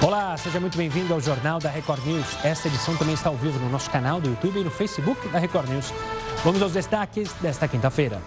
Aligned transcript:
Olá, 0.00 0.36
seja 0.36 0.60
muito 0.60 0.78
bem-vindo 0.78 1.12
ao 1.12 1.20
Jornal 1.20 1.58
da 1.58 1.68
Record 1.68 2.06
News. 2.06 2.24
Esta 2.44 2.68
edição 2.68 2.96
também 2.96 3.14
está 3.14 3.30
ao 3.30 3.34
vivo 3.34 3.58
no 3.58 3.68
nosso 3.68 3.90
canal 3.90 4.20
do 4.20 4.28
YouTube 4.28 4.60
e 4.60 4.62
no 4.62 4.70
Facebook 4.70 5.26
da 5.28 5.40
Record 5.40 5.68
News. 5.68 5.92
Vamos 6.44 6.62
aos 6.62 6.72
destaques 6.72 7.32
desta 7.40 7.66
quinta-feira. 7.66 8.22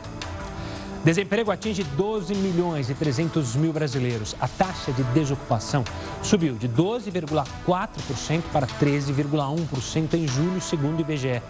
Desemprego 1.05 1.49
atinge 1.49 1.85
12 1.85 2.35
milhões 2.35 2.89
e 2.89 2.93
300 2.93 3.55
mil 3.55 3.71
brasileiros. 3.71 4.35
A 4.41 4.49
taxa 4.49 4.91
de 4.91 5.01
desocupação 5.03 5.85
subiu 6.21 6.55
de 6.55 6.67
12,4% 6.67 8.41
para 8.51 8.67
13,1% 8.67 10.13
em 10.15 10.27
julho, 10.27 10.59
segundo 10.59 10.97
o 10.97 11.01
IBGE. 11.01 11.41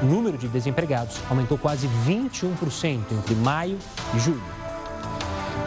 O 0.00 0.06
número 0.06 0.38
de 0.38 0.48
desempregados 0.48 1.18
aumentou 1.28 1.58
quase 1.58 1.86
21% 2.06 3.12
entre 3.12 3.34
maio 3.34 3.78
e 4.14 4.18
julho. 4.18 4.55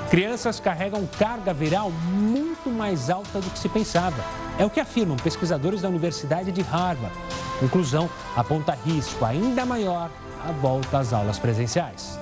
Crianças 0.10 0.60
carregam 0.60 1.08
carga 1.20 1.54
viral 1.54 1.92
muito 1.92 2.72
mais 2.72 3.12
alta 3.12 3.40
do 3.40 3.50
que 3.52 3.60
se 3.60 3.70
pensava. 3.70 4.24
É 4.58 4.66
o 4.66 4.70
que 4.70 4.80
afirmam 4.80 5.16
pesquisadores 5.16 5.82
da 5.82 5.90
Universidade 5.90 6.52
de 6.52 6.62
Harvard. 6.64 7.16
Conclusão 7.60 8.10
aponta 8.36 8.76
risco 8.84 9.24
ainda 9.24 9.68
maior 9.68 10.10
à 10.44 10.52
volta 10.52 10.98
às 10.98 11.14
aulas 11.14 11.38
presenciais. 11.38 12.20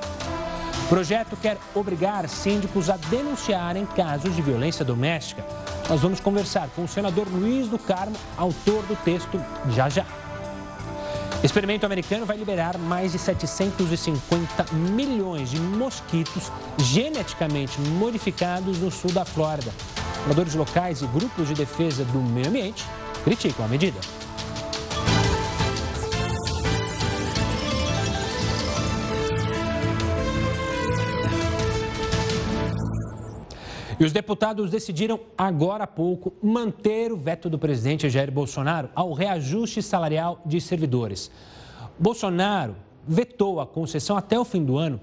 O 0.83 0.89
projeto 0.89 1.37
quer 1.37 1.57
obrigar 1.73 2.27
síndicos 2.27 2.89
a 2.89 2.97
denunciarem 2.97 3.85
casos 3.85 4.35
de 4.35 4.41
violência 4.41 4.83
doméstica. 4.83 5.45
Nós 5.87 6.01
vamos 6.01 6.19
conversar 6.19 6.67
com 6.75 6.83
o 6.83 6.87
senador 6.89 7.25
Luiz 7.29 7.69
do 7.69 7.79
Carmo, 7.79 8.17
autor 8.37 8.83
do 8.83 8.97
texto, 8.97 9.39
já 9.69 9.87
já. 9.87 10.05
Experimento 11.47 11.85
americano 11.85 12.25
vai 12.25 12.35
liberar 12.35 12.77
mais 12.77 13.13
de 13.13 13.17
750 13.17 14.65
milhões 14.73 15.49
de 15.49 15.57
mosquitos 15.57 16.51
geneticamente 16.77 17.79
modificados 17.79 18.79
no 18.79 18.91
sul 18.91 19.13
da 19.13 19.23
Flórida. 19.23 19.71
Moradores 20.23 20.55
locais 20.55 21.01
e 21.01 21.07
grupos 21.07 21.47
de 21.47 21.53
defesa 21.53 22.03
do 22.03 22.19
meio 22.19 22.49
ambiente 22.49 22.85
criticam 23.23 23.65
a 23.65 23.69
medida. 23.69 23.97
E 33.99 34.05
os 34.05 34.11
deputados 34.11 34.69
decidiram 34.69 35.19
agora 35.35 35.85
há 35.85 35.87
pouco 35.87 36.31
manter 36.41 37.11
o 37.11 37.17
veto 37.17 37.49
do 37.49 37.57
presidente 37.57 38.07
Jair 38.09 38.31
Bolsonaro 38.31 38.89
ao 38.93 39.11
reajuste 39.11 39.81
salarial 39.81 40.39
de 40.45 40.61
servidores. 40.61 41.31
Bolsonaro 41.97 42.75
vetou 43.07 43.59
a 43.59 43.65
concessão 43.65 44.15
até 44.15 44.39
o 44.39 44.45
fim 44.45 44.63
do 44.63 44.77
ano 44.77 45.01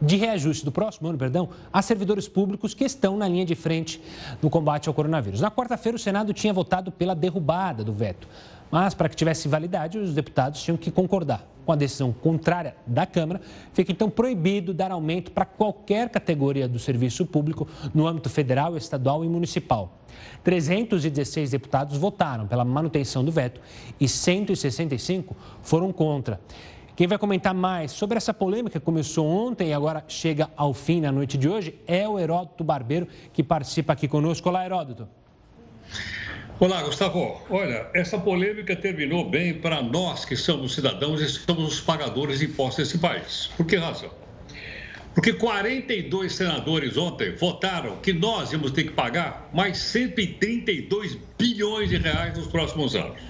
de 0.00 0.16
reajuste 0.16 0.64
do 0.64 0.72
próximo 0.72 1.08
ano, 1.08 1.18
perdão, 1.18 1.50
a 1.70 1.82
servidores 1.82 2.26
públicos 2.26 2.72
que 2.72 2.84
estão 2.84 3.18
na 3.18 3.28
linha 3.28 3.44
de 3.44 3.54
frente 3.54 4.00
no 4.42 4.48
combate 4.48 4.88
ao 4.88 4.94
coronavírus. 4.94 5.40
Na 5.40 5.50
quarta-feira, 5.50 5.96
o 5.96 5.98
Senado 5.98 6.32
tinha 6.32 6.52
votado 6.52 6.90
pela 6.90 7.14
derrubada 7.14 7.84
do 7.84 7.92
veto, 7.92 8.26
mas 8.70 8.94
para 8.94 9.08
que 9.10 9.16
tivesse 9.16 9.46
validade, 9.46 9.98
os 9.98 10.14
deputados 10.14 10.62
tinham 10.62 10.76
que 10.76 10.90
concordar 10.90 11.46
com 11.66 11.72
a 11.72 11.76
decisão 11.76 12.12
contrária 12.12 12.76
da 12.86 13.04
Câmara, 13.04 13.40
fica 13.72 13.90
então 13.90 14.08
proibido 14.08 14.72
dar 14.72 14.92
aumento 14.92 15.32
para 15.32 15.44
qualquer 15.44 16.08
categoria 16.08 16.68
do 16.68 16.78
serviço 16.78 17.26
público 17.26 17.68
no 17.92 18.06
âmbito 18.06 18.30
federal, 18.30 18.76
estadual 18.76 19.24
e 19.24 19.28
municipal. 19.28 19.98
316 20.44 21.50
deputados 21.50 21.98
votaram 21.98 22.46
pela 22.46 22.64
manutenção 22.64 23.24
do 23.24 23.32
veto 23.32 23.60
e 24.00 24.08
165 24.08 25.36
foram 25.60 25.92
contra. 25.92 26.40
Quem 26.94 27.06
vai 27.06 27.18
comentar 27.18 27.52
mais 27.52 27.90
sobre 27.92 28.16
essa 28.16 28.32
polêmica 28.32 28.78
que 28.78 28.84
começou 28.84 29.26
ontem 29.26 29.68
e 29.68 29.72
agora 29.74 30.02
chega 30.08 30.48
ao 30.56 30.72
fim 30.72 31.00
na 31.00 31.12
noite 31.12 31.36
de 31.36 31.48
hoje 31.48 31.74
é 31.86 32.08
o 32.08 32.18
Heródoto 32.18 32.64
Barbeiro, 32.64 33.08
que 33.34 33.42
participa 33.42 33.92
aqui 33.92 34.08
conosco. 34.08 34.48
Olá, 34.48 34.64
Heródoto. 34.64 35.06
Olá, 36.58 36.82
Gustavo. 36.82 37.42
Olha, 37.50 37.86
essa 37.92 38.18
polêmica 38.18 38.74
terminou 38.74 39.28
bem 39.28 39.52
para 39.52 39.82
nós 39.82 40.24
que 40.24 40.34
somos 40.34 40.74
cidadãos 40.74 41.20
e 41.20 41.28
somos 41.28 41.74
os 41.74 41.80
pagadores 41.82 42.38
de 42.38 42.46
impostos 42.46 42.88
desse 42.88 42.98
país. 42.98 43.50
Por 43.58 43.66
que 43.66 43.76
razão? 43.76 44.10
Porque 45.14 45.34
42 45.34 46.34
senadores 46.34 46.96
ontem 46.96 47.34
votaram 47.34 47.96
que 47.96 48.14
nós 48.14 48.52
íamos 48.52 48.70
ter 48.70 48.84
que 48.84 48.92
pagar 48.92 49.50
mais 49.52 49.76
132 49.76 51.18
bilhões 51.36 51.90
de 51.90 51.98
reais 51.98 52.38
nos 52.38 52.46
próximos 52.46 52.96
anos. 52.96 53.20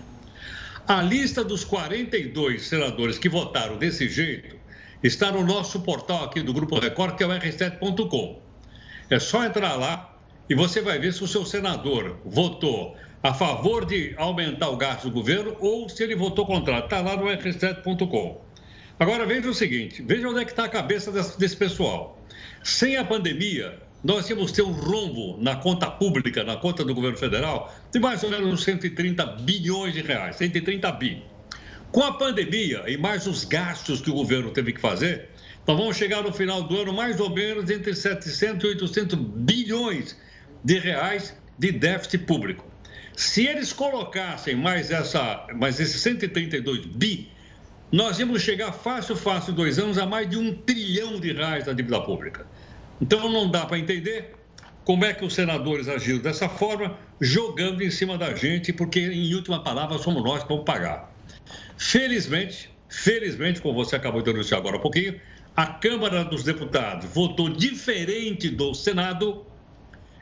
A 0.86 1.02
lista 1.02 1.42
dos 1.42 1.64
42 1.64 2.62
senadores 2.62 3.18
que 3.18 3.28
votaram 3.28 3.76
desse 3.76 4.08
jeito 4.08 4.54
está 5.02 5.32
no 5.32 5.44
nosso 5.44 5.80
portal 5.80 6.26
aqui 6.26 6.42
do 6.42 6.52
Grupo 6.52 6.78
Record, 6.78 7.16
que 7.16 7.24
é 7.24 7.26
o 7.26 7.30
r7.com. 7.30 8.40
É 9.10 9.18
só 9.18 9.44
entrar 9.44 9.74
lá 9.74 10.16
e 10.48 10.54
você 10.54 10.80
vai 10.80 11.00
ver 11.00 11.12
se 11.12 11.24
o 11.24 11.26
seu 11.26 11.44
senador 11.44 12.18
votou 12.24 12.96
a 13.26 13.34
favor 13.34 13.84
de 13.84 14.14
aumentar 14.16 14.68
o 14.68 14.76
gasto 14.76 15.04
do 15.04 15.10
governo 15.10 15.56
ou 15.58 15.88
se 15.88 16.00
ele 16.00 16.14
votou 16.14 16.46
contrário. 16.46 16.84
Está 16.84 17.00
lá 17.00 17.16
no 17.16 17.24
r7.com. 17.24 18.40
Agora 19.00 19.26
veja 19.26 19.50
o 19.50 19.54
seguinte: 19.54 20.00
veja 20.00 20.28
onde 20.28 20.40
é 20.40 20.44
que 20.44 20.52
está 20.52 20.64
a 20.64 20.68
cabeça 20.68 21.10
desse, 21.10 21.36
desse 21.36 21.56
pessoal. 21.56 22.24
Sem 22.62 22.96
a 22.96 23.04
pandemia, 23.04 23.80
nós 24.04 24.30
íamos 24.30 24.52
ter 24.52 24.62
um 24.62 24.70
rombo 24.70 25.36
na 25.42 25.56
conta 25.56 25.90
pública, 25.90 26.44
na 26.44 26.56
conta 26.56 26.84
do 26.84 26.94
governo 26.94 27.16
federal, 27.16 27.74
de 27.92 27.98
mais 27.98 28.22
ou 28.22 28.30
menos 28.30 28.62
130 28.62 29.26
bilhões 29.40 29.92
de 29.94 30.02
reais, 30.02 30.36
130 30.36 30.92
bi. 30.92 31.22
Com 31.90 32.02
a 32.02 32.12
pandemia 32.12 32.84
e 32.86 32.96
mais 32.96 33.26
os 33.26 33.44
gastos 33.44 34.00
que 34.00 34.10
o 34.10 34.14
governo 34.14 34.52
teve 34.52 34.72
que 34.72 34.80
fazer, 34.80 35.30
nós 35.66 35.76
vamos 35.76 35.96
chegar 35.96 36.22
no 36.22 36.32
final 36.32 36.62
do 36.62 36.78
ano 36.78 36.92
mais 36.92 37.18
ou 37.18 37.30
menos 37.30 37.70
entre 37.70 37.92
700 37.92 38.62
e 38.62 38.66
800 38.68 39.18
bilhões 39.18 40.16
de 40.62 40.78
reais 40.78 41.36
de 41.58 41.72
déficit 41.72 42.18
público. 42.18 42.75
Se 43.16 43.46
eles 43.46 43.72
colocassem 43.72 44.54
mais, 44.54 44.90
essa, 44.90 45.46
mais 45.54 45.80
esses 45.80 46.02
132 46.02 46.84
bi, 46.84 47.30
nós 47.90 48.18
íamos 48.18 48.42
chegar 48.42 48.72
fácil, 48.72 49.16
fácil, 49.16 49.54
dois 49.54 49.78
anos, 49.78 49.96
a 49.96 50.04
mais 50.04 50.28
de 50.28 50.36
um 50.36 50.54
trilhão 50.54 51.18
de 51.18 51.32
reais 51.32 51.64
da 51.64 51.72
dívida 51.72 51.98
pública. 52.02 52.46
Então 53.00 53.30
não 53.30 53.50
dá 53.50 53.64
para 53.64 53.78
entender 53.78 54.34
como 54.84 55.02
é 55.04 55.14
que 55.14 55.24
os 55.24 55.34
senadores 55.34 55.88
agiram 55.88 56.18
dessa 56.18 56.46
forma, 56.46 56.98
jogando 57.18 57.82
em 57.82 57.90
cima 57.90 58.18
da 58.18 58.34
gente, 58.34 58.70
porque, 58.70 59.00
em 59.00 59.34
última 59.34 59.62
palavra, 59.62 59.96
somos 59.98 60.22
nós 60.22 60.42
que 60.42 60.48
vamos 60.50 60.64
pagar. 60.64 61.10
Felizmente, 61.78 62.70
felizmente, 62.88 63.62
como 63.62 63.74
você 63.74 63.96
acabou 63.96 64.20
de 64.20 64.28
anunciar 64.28 64.60
agora 64.60 64.76
há 64.76 64.80
pouquinho, 64.80 65.18
a 65.56 65.66
Câmara 65.66 66.22
dos 66.22 66.44
Deputados 66.44 67.08
votou 67.12 67.48
diferente 67.48 68.50
do 68.50 68.74
Senado 68.74 69.46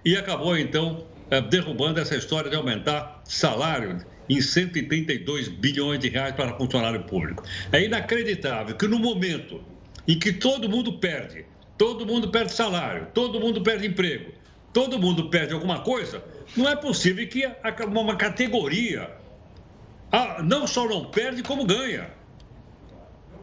e 0.04 0.16
acabou, 0.16 0.56
então, 0.56 1.04
derrubando 1.41 2.00
essa 2.00 2.17
história 2.17 2.50
de 2.50 2.56
aumentar 2.56 3.22
salário 3.25 4.05
em 4.28 4.41
132 4.41 5.49
bilhões 5.49 5.99
de 6.00 6.09
reais 6.09 6.34
para 6.34 6.56
funcionário 6.56 7.03
público. 7.05 7.45
É 7.72 7.84
inacreditável 7.84 8.75
que 8.75 8.87
no 8.87 8.99
momento 8.99 9.62
em 10.09 10.19
que 10.19 10.33
todo 10.33 10.69
mundo 10.69 10.99
perde, 10.99 11.45
todo 11.77 12.06
mundo 12.06 12.31
perde 12.31 12.53
salário, 12.53 13.09
todo 13.12 13.39
mundo 13.41 13.62
perde 13.62 13.87
emprego, 13.87 14.33
todo 14.72 14.99
mundo 14.99 15.28
perde 15.28 15.53
alguma 15.53 15.81
coisa, 15.81 16.22
não 16.56 16.69
é 16.69 16.75
possível 16.75 17.27
que 17.28 17.47
uma 17.87 18.16
categoria 18.16 19.11
não 20.45 20.66
só 20.66 20.89
não 20.89 21.06
perde, 21.06 21.43
como 21.43 21.65
ganha. 21.65 22.09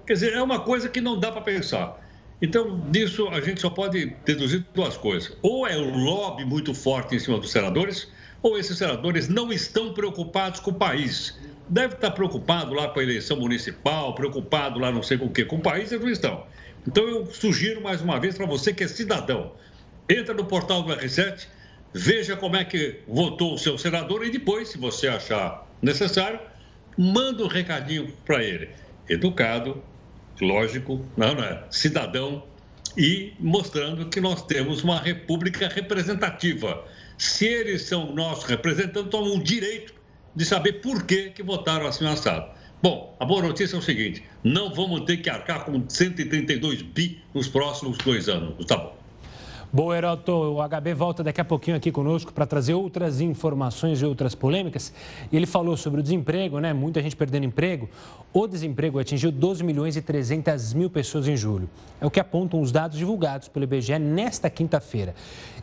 Quer 0.08 0.14
dizer, 0.14 0.34
é 0.34 0.42
uma 0.42 0.62
coisa 0.62 0.90
que 0.90 1.02
não 1.02 1.20
dá 1.20 1.32
para 1.32 1.42
pensar. 1.42 2.01
Então, 2.42 2.80
disso 2.90 3.28
a 3.28 3.40
gente 3.40 3.62
só 3.62 3.70
pode 3.70 4.16
deduzir 4.26 4.66
duas 4.74 4.98
coisas. 4.98 5.38
Ou 5.42 5.68
é 5.68 5.78
um 5.78 6.04
lobby 6.04 6.44
muito 6.44 6.74
forte 6.74 7.16
em 7.16 7.20
cima 7.20 7.38
dos 7.38 7.52
senadores, 7.52 8.08
ou 8.42 8.58
esses 8.58 8.78
senadores 8.78 9.28
não 9.28 9.54
estão 9.54 9.94
preocupados 9.94 10.60
com 10.60 10.72
o 10.72 10.74
país. 10.74 11.38
Deve 11.70 11.94
estar 11.94 12.12
preocupado 12.12 12.74
lá 12.74 12.88
com 12.88 13.00
a 13.00 13.04
eleição 13.04 13.38
municipal, 13.40 14.16
preocupado 14.16 14.80
lá 14.80 14.92
não 14.92 15.04
sei 15.04 15.18
com 15.18 15.26
o 15.26 15.30
quê. 15.30 15.46
Com 15.46 15.58
o 15.58 15.62
país 15.62 15.92
eles 15.92 16.04
não 16.04 16.12
estão. 16.12 16.44
Então, 16.88 17.08
eu 17.08 17.28
sugiro 17.28 17.80
mais 17.80 18.02
uma 18.02 18.20
vez 18.20 18.36
para 18.36 18.48
você 18.48 18.74
que 18.74 18.84
é 18.84 18.88
cidadão, 18.88 19.54
entra 20.10 20.34
no 20.34 20.46
portal 20.46 20.82
do 20.82 20.92
R7, 20.94 21.46
veja 21.94 22.36
como 22.36 22.56
é 22.56 22.66
que 22.66 23.02
votou 23.08 23.54
o 23.54 23.58
seu 23.58 23.78
senador 23.78 24.26
e 24.26 24.32
depois, 24.32 24.70
se 24.70 24.80
você 24.80 25.08
achar 25.08 25.68
necessário, 25.80 26.40
manda 26.98 27.44
um 27.44 27.48
recadinho 27.48 28.12
para 28.26 28.44
ele. 28.44 28.70
Educado, 29.08 29.84
lógico, 30.42 31.06
não, 31.16 31.36
não 31.36 31.44
é? 31.44 31.64
cidadão, 31.70 32.44
e 32.98 33.34
mostrando 33.40 34.10
que 34.10 34.20
nós 34.20 34.44
temos 34.44 34.84
uma 34.84 35.00
república 35.00 35.68
representativa. 35.68 36.84
Se 37.18 37.46
eles 37.46 37.84
são 37.84 38.14
nossos 38.14 38.46
representantes, 38.46 39.10
tomam 39.10 39.36
o 39.38 39.44
direito 39.44 39.94
de 40.36 40.44
saber 40.46 40.74
por 40.82 41.06
que, 41.06 41.30
que 41.30 41.44
votaram 41.44 41.88
assim 41.88 42.06
assado. 42.06 42.52
Bom, 42.82 43.16
a 43.20 43.26
boa 43.26 43.44
notícia 43.44 43.76
é 43.76 43.80
o 43.80 43.82
seguinte: 43.82 44.24
não 44.44 44.74
vamos 44.74 45.02
ter 45.02 45.18
que 45.18 45.30
arcar 45.30 45.66
com 45.66 45.88
132 45.88 46.82
bi 46.82 47.22
nos 47.34 47.48
próximos 47.48 47.98
dois 48.00 48.28
anos. 48.28 48.66
Tá 48.66 48.78
bom. 48.78 49.01
Boa, 49.74 49.96
Heroto. 49.96 50.34
O 50.34 50.68
HB 50.68 50.94
volta 50.94 51.24
daqui 51.24 51.40
a 51.40 51.46
pouquinho 51.46 51.78
aqui 51.78 51.94
conosco 51.94 52.34
para 52.34 52.46
trazer 52.46 52.74
outras 52.74 53.22
informações 53.22 54.02
e 54.02 54.06
outras 54.06 54.36
polêmicas. 54.36 54.92
Ele 55.32 55.46
falou 55.46 55.78
sobre 55.78 56.02
o 56.02 56.04
desemprego, 56.04 56.60
né? 56.60 56.74
Muita 56.74 57.02
gente 57.02 57.16
perdendo 57.16 57.46
emprego. 57.46 57.90
O 58.34 58.48
desemprego 58.48 59.00
atingiu 59.00 59.32
12 59.32 59.64
milhões 59.64 59.96
e 59.96 60.02
300 60.02 60.74
mil 60.74 60.90
pessoas 60.90 61.26
em 61.26 61.38
julho. 61.38 61.70
É 62.02 62.06
o 62.06 62.12
que 62.12 62.20
apontam 62.20 62.60
os 62.60 62.70
dados 62.70 62.98
divulgados 62.98 63.48
pelo 63.48 63.64
IBGE 63.64 63.98
nesta 63.98 64.50
quinta-feira. 64.50 65.16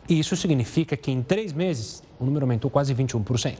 E 0.09 0.17
isso 0.17 0.35
significa 0.35 0.97
que 0.97 1.11
em 1.11 1.21
três 1.21 1.53
meses 1.53 2.01
o 2.19 2.25
número 2.25 2.45
aumentou 2.45 2.71
quase 2.71 2.95
21%. 2.95 3.57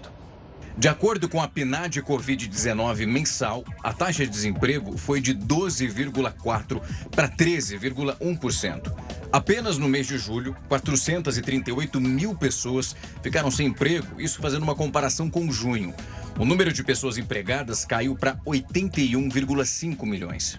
De 0.80 0.88
acordo 0.88 1.28
com 1.28 1.42
a 1.42 1.48
PNAD 1.48 2.02
Covid-19 2.04 3.06
mensal, 3.06 3.66
a 3.84 3.92
taxa 3.92 4.24
de 4.24 4.32
desemprego 4.32 4.98
foi 4.98 5.20
de 5.20 5.36
12,4% 5.36 6.82
para 7.12 7.28
13,1%. 7.28 8.90
Apenas 9.30 9.78
no 9.78 9.90
mês 9.90 10.08
de 10.08 10.18
julho, 10.18 10.56
438 10.70 12.00
mil 12.00 12.34
pessoas 12.34 12.96
ficaram 13.22 13.52
sem 13.52 13.68
emprego, 13.68 14.22
isso 14.22 14.42
fazendo 14.42 14.64
uma 14.64 14.74
comparação 14.74 15.30
com 15.30 15.52
junho. 15.52 15.94
O 16.40 16.46
número 16.46 16.72
de 16.72 16.82
pessoas 16.82 17.18
empregadas 17.18 17.84
caiu 17.84 18.16
para 18.16 18.38
81,5 18.48 20.06
milhões. 20.06 20.58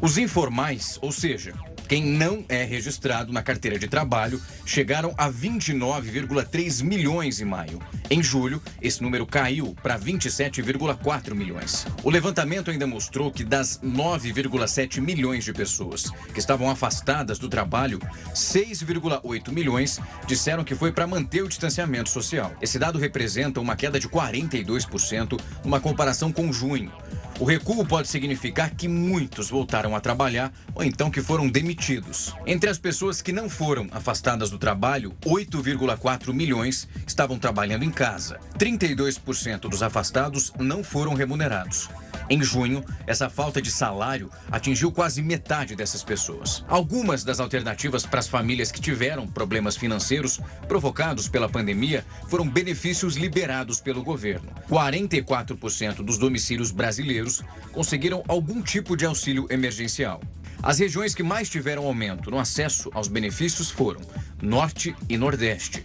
Os 0.00 0.18
informais, 0.18 0.98
ou 1.00 1.12
seja, 1.12 1.54
quem 1.90 2.04
não 2.04 2.44
é 2.48 2.62
registrado 2.62 3.32
na 3.32 3.42
carteira 3.42 3.76
de 3.76 3.88
trabalho 3.88 4.40
chegaram 4.64 5.12
a 5.18 5.28
29,3 5.28 6.84
milhões 6.84 7.40
em 7.40 7.44
maio. 7.44 7.82
Em 8.08 8.22
julho, 8.22 8.62
esse 8.80 9.02
número 9.02 9.26
caiu 9.26 9.74
para 9.82 9.98
27,4 9.98 11.34
milhões. 11.34 11.84
O 12.04 12.08
levantamento 12.08 12.70
ainda 12.70 12.86
mostrou 12.86 13.32
que 13.32 13.42
das 13.42 13.80
9,7 13.80 15.00
milhões 15.00 15.42
de 15.42 15.52
pessoas 15.52 16.04
que 16.32 16.38
estavam 16.38 16.70
afastadas 16.70 17.40
do 17.40 17.48
trabalho, 17.48 17.98
6,8 18.32 19.50
milhões 19.50 19.98
disseram 20.28 20.62
que 20.62 20.76
foi 20.76 20.92
para 20.92 21.08
manter 21.08 21.42
o 21.42 21.48
distanciamento 21.48 22.08
social. 22.08 22.54
Esse 22.62 22.78
dado 22.78 23.00
representa 23.00 23.60
uma 23.60 23.74
queda 23.74 23.98
de 23.98 24.08
42% 24.08 25.40
numa 25.64 25.80
comparação 25.80 26.30
com 26.30 26.52
junho. 26.52 26.92
O 27.38 27.44
recuo 27.44 27.86
pode 27.86 28.08
significar 28.08 28.70
que 28.70 28.88
muitos 28.88 29.48
voltaram 29.48 29.94
a 29.94 30.00
trabalhar 30.00 30.52
ou 30.74 30.82
então 30.82 31.10
que 31.10 31.22
foram 31.22 31.48
demitidos. 31.48 32.34
Entre 32.46 32.68
as 32.68 32.78
pessoas 32.78 33.22
que 33.22 33.32
não 33.32 33.48
foram 33.48 33.88
afastadas 33.92 34.50
do 34.50 34.58
trabalho, 34.58 35.14
8,4 35.24 36.32
milhões 36.32 36.88
estavam 37.06 37.38
trabalhando 37.38 37.84
em 37.84 37.90
casa. 37.90 38.38
32% 38.58 39.60
dos 39.68 39.82
afastados 39.82 40.52
não 40.58 40.84
foram 40.84 41.14
remunerados. 41.14 41.88
Em 42.32 42.40
junho, 42.40 42.84
essa 43.08 43.28
falta 43.28 43.60
de 43.60 43.72
salário 43.72 44.30
atingiu 44.52 44.92
quase 44.92 45.20
metade 45.20 45.74
dessas 45.74 46.04
pessoas. 46.04 46.64
Algumas 46.68 47.24
das 47.24 47.40
alternativas 47.40 48.06
para 48.06 48.20
as 48.20 48.28
famílias 48.28 48.70
que 48.70 48.80
tiveram 48.80 49.26
problemas 49.26 49.76
financeiros 49.76 50.40
provocados 50.68 51.26
pela 51.26 51.48
pandemia 51.48 52.04
foram 52.28 52.48
benefícios 52.48 53.16
liberados 53.16 53.80
pelo 53.80 54.04
governo. 54.04 54.48
44% 54.70 56.04
dos 56.04 56.18
domicílios 56.18 56.70
brasileiros 56.70 57.42
conseguiram 57.72 58.22
algum 58.28 58.62
tipo 58.62 58.96
de 58.96 59.04
auxílio 59.04 59.48
emergencial. 59.50 60.20
As 60.62 60.78
regiões 60.78 61.16
que 61.16 61.24
mais 61.24 61.48
tiveram 61.48 61.84
aumento 61.84 62.30
no 62.30 62.38
acesso 62.38 62.90
aos 62.94 63.08
benefícios 63.08 63.70
foram 63.70 64.02
Norte 64.40 64.94
e 65.08 65.16
Nordeste. 65.16 65.82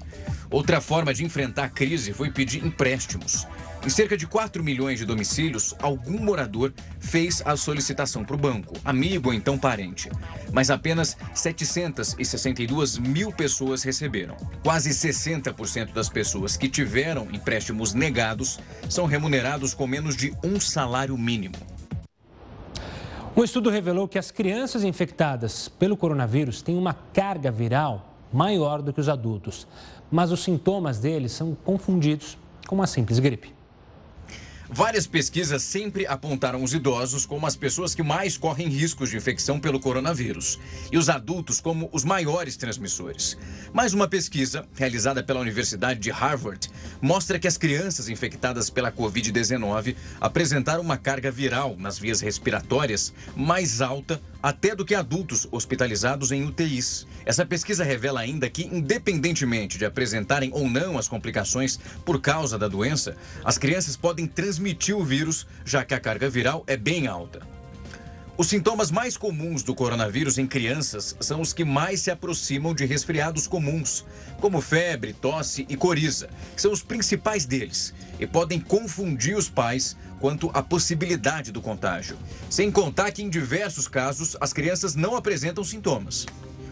Outra 0.51 0.79
forma 0.79 1.11
de 1.11 1.25
enfrentar 1.25 1.63
a 1.63 1.69
crise 1.69 2.13
foi 2.13 2.29
pedir 2.29 2.63
empréstimos. 2.63 3.47
Em 3.85 3.89
cerca 3.89 4.17
de 4.17 4.25
4 4.25 4.63
milhões 4.63 4.97
de 4.97 5.05
domicílios, 5.05 5.75
algum 5.79 6.17
morador 6.17 6.73
fez 6.99 7.43
a 7.45 7.55
solicitação 7.55 8.25
para 8.25 8.35
o 8.35 8.39
banco, 8.39 8.73
amigo 8.83 9.29
ou 9.29 9.33
então 9.33 9.59
parente. 9.59 10.09
Mas 10.51 10.71
apenas 10.71 11.15
762 11.35 12.97
mil 12.97 13.31
pessoas 13.31 13.83
receberam. 13.83 14.35
Quase 14.63 14.89
60% 14.89 15.93
das 15.93 16.09
pessoas 16.09 16.57
que 16.57 16.67
tiveram 16.67 17.27
empréstimos 17.31 17.93
negados 17.93 18.59
são 18.89 19.05
remunerados 19.05 19.75
com 19.75 19.85
menos 19.85 20.15
de 20.15 20.33
um 20.43 20.59
salário 20.59 21.15
mínimo. 21.15 21.55
Um 23.37 23.43
estudo 23.43 23.69
revelou 23.69 24.07
que 24.07 24.17
as 24.17 24.31
crianças 24.31 24.83
infectadas 24.83 25.69
pelo 25.69 25.95
coronavírus 25.95 26.63
têm 26.63 26.75
uma 26.75 26.95
carga 26.95 27.51
viral 27.51 28.15
maior 28.33 28.81
do 28.81 28.91
que 28.91 28.99
os 28.99 29.09
adultos, 29.09 29.67
mas 30.09 30.31
os 30.31 30.43
sintomas 30.43 30.97
deles 30.97 31.33
são 31.33 31.53
confundidos 31.53 32.35
com 32.65 32.73
uma 32.73 32.87
simples 32.87 33.19
gripe. 33.19 33.53
Várias 34.69 35.05
pesquisas 35.05 35.61
sempre 35.61 36.07
apontaram 36.07 36.63
os 36.63 36.73
idosos 36.73 37.25
como 37.25 37.45
as 37.45 37.55
pessoas 37.55 37.93
que 37.93 38.01
mais 38.01 38.37
correm 38.37 38.67
riscos 38.67 39.09
de 39.09 39.17
infecção 39.17 39.59
pelo 39.59 39.79
coronavírus 39.79 40.59
e 40.91 40.97
os 40.97 41.07
adultos 41.07 41.61
como 41.61 41.89
os 41.93 42.03
maiores 42.03 42.57
transmissores. 42.57 43.37
Mais 43.71 43.93
uma 43.93 44.07
pesquisa, 44.07 44.65
realizada 44.75 45.23
pela 45.23 45.39
Universidade 45.39 45.99
de 45.99 46.09
Harvard, 46.09 46.69
mostra 47.01 47.37
que 47.37 47.47
as 47.47 47.57
crianças 47.57 48.09
infectadas 48.09 48.69
pela 48.69 48.91
Covid-19 48.91 49.95
apresentaram 50.19 50.81
uma 50.81 50.97
carga 50.97 51.29
viral 51.29 51.75
nas 51.77 51.99
vias 51.99 52.19
respiratórias 52.19 53.13
mais 53.35 53.81
alta 53.81 54.19
até 54.45 54.75
do 54.75 54.85
que 54.85 54.93
adultos 54.93 55.47
hospitalizados 55.51 56.31
em 56.31 56.43
UTIs. 56.45 57.07
Essa 57.25 57.43
pesquisa 57.43 57.83
revela 57.83 58.19
ainda 58.19 58.47
que, 58.47 58.65
independentemente 58.65 59.75
de 59.75 59.85
apresentarem 59.85 60.51
ou 60.53 60.69
não 60.69 60.99
as 60.99 61.07
complicações 61.07 61.79
por 62.05 62.21
causa 62.21 62.55
da 62.55 62.67
doença, 62.67 63.17
as 63.43 63.57
crianças 63.57 63.97
podem 63.97 64.27
transmitir 64.27 64.95
o 64.95 65.03
vírus, 65.03 65.47
já 65.65 65.83
que 65.83 65.95
a 65.95 65.99
carga 65.99 66.29
viral 66.29 66.63
é 66.67 66.77
bem 66.77 67.07
alta. 67.07 67.41
Os 68.37 68.47
sintomas 68.47 68.91
mais 68.91 69.17
comuns 69.17 69.63
do 69.63 69.73
coronavírus 69.73 70.37
em 70.37 70.45
crianças 70.45 71.15
são 71.21 71.41
os 71.41 71.51
que 71.51 71.65
mais 71.65 72.01
se 72.01 72.11
aproximam 72.11 72.75
de 72.75 72.85
resfriados 72.85 73.47
comuns, 73.47 74.05
como 74.39 74.61
febre, 74.61 75.13
tosse 75.13 75.65
e 75.67 75.75
coriza, 75.75 76.29
são 76.55 76.71
os 76.71 76.83
principais 76.83 77.45
deles, 77.45 77.95
e 78.19 78.27
podem 78.27 78.59
confundir 78.59 79.35
os 79.35 79.49
pais 79.49 79.97
quanto 80.19 80.49
à 80.53 80.61
possibilidade 80.61 81.51
do 81.51 81.61
contágio. 81.61 82.17
Sem 82.49 82.71
contar 82.71 83.11
que, 83.11 83.23
em 83.23 83.29
diversos 83.29 83.87
casos, 83.87 84.35
as 84.39 84.53
crianças 84.53 84.95
não 84.95 85.15
apresentam 85.15 85.63
sintomas. 85.63 86.25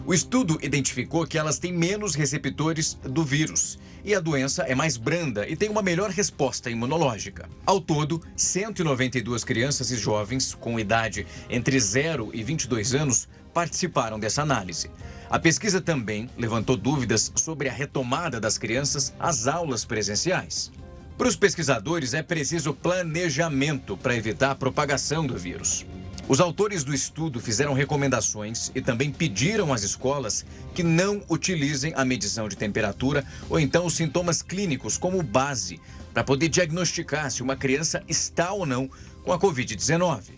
O 0.06 0.12
estudo 0.12 0.58
identificou 0.62 1.26
que 1.26 1.38
elas 1.38 1.58
têm 1.58 1.72
menos 1.72 2.14
receptores 2.14 2.98
do 3.02 3.24
vírus 3.24 3.78
e 4.04 4.14
a 4.14 4.20
doença 4.20 4.62
é 4.64 4.74
mais 4.74 4.98
branda 4.98 5.48
e 5.48 5.56
tem 5.56 5.70
uma 5.70 5.80
melhor 5.80 6.10
resposta 6.10 6.68
imunológica. 6.68 7.48
Ao 7.64 7.80
todo, 7.80 8.20
192 8.36 9.44
crianças 9.44 9.90
e 9.90 9.96
jovens 9.96 10.54
com 10.54 10.78
idade 10.78 11.26
entre 11.48 11.80
0 11.80 12.30
e 12.34 12.42
22 12.42 12.94
anos 12.94 13.26
participaram 13.54 14.18
dessa 14.18 14.42
análise. 14.42 14.90
A 15.30 15.38
pesquisa 15.38 15.80
também 15.80 16.28
levantou 16.36 16.76
dúvidas 16.76 17.32
sobre 17.34 17.70
a 17.70 17.72
retomada 17.72 18.38
das 18.38 18.58
crianças 18.58 19.14
às 19.18 19.46
aulas 19.46 19.86
presenciais. 19.86 20.70
Para 21.16 21.28
os 21.28 21.36
pesquisadores, 21.36 22.12
é 22.12 22.24
preciso 22.24 22.74
planejamento 22.74 23.96
para 23.96 24.16
evitar 24.16 24.50
a 24.50 24.54
propagação 24.54 25.24
do 25.24 25.38
vírus. 25.38 25.86
Os 26.26 26.40
autores 26.40 26.82
do 26.82 26.92
estudo 26.92 27.38
fizeram 27.38 27.72
recomendações 27.72 28.72
e 28.74 28.80
também 28.80 29.12
pediram 29.12 29.72
às 29.72 29.84
escolas 29.84 30.44
que 30.74 30.82
não 30.82 31.22
utilizem 31.30 31.92
a 31.94 32.04
medição 32.04 32.48
de 32.48 32.56
temperatura 32.56 33.24
ou 33.48 33.60
então 33.60 33.86
os 33.86 33.94
sintomas 33.94 34.42
clínicos 34.42 34.98
como 34.98 35.22
base 35.22 35.80
para 36.12 36.24
poder 36.24 36.48
diagnosticar 36.48 37.30
se 37.30 37.42
uma 37.42 37.54
criança 37.54 38.02
está 38.08 38.52
ou 38.52 38.66
não 38.66 38.90
com 39.22 39.32
a 39.32 39.38
Covid-19. 39.38 40.32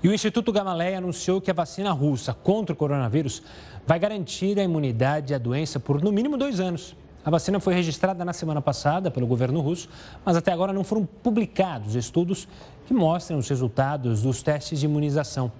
E 0.00 0.08
o 0.08 0.14
Instituto 0.14 0.52
Gamaleya 0.52 0.98
anunciou 0.98 1.40
que 1.40 1.50
a 1.50 1.54
vacina 1.54 1.90
russa 1.90 2.32
contra 2.32 2.72
o 2.72 2.76
coronavírus 2.76 3.42
vai 3.84 3.98
garantir 3.98 4.60
a 4.60 4.62
imunidade 4.62 5.34
à 5.34 5.38
doença 5.38 5.80
por 5.80 6.00
no 6.00 6.12
mínimo 6.12 6.36
dois 6.36 6.60
anos. 6.60 6.94
A 7.28 7.30
vacina 7.30 7.60
foi 7.60 7.74
registrada 7.74 8.24
na 8.24 8.32
semana 8.32 8.62
passada 8.62 9.10
pelo 9.10 9.26
governo 9.26 9.60
russo, 9.60 9.86
mas 10.24 10.34
até 10.34 10.50
agora 10.50 10.72
não 10.72 10.82
foram 10.82 11.04
publicados 11.04 11.94
estudos 11.94 12.48
que 12.86 12.94
mostram 12.94 13.36
os 13.36 13.46
resultados 13.46 14.22
dos 14.22 14.42
testes 14.42 14.80
de 14.80 14.86
imunização. 14.86 15.52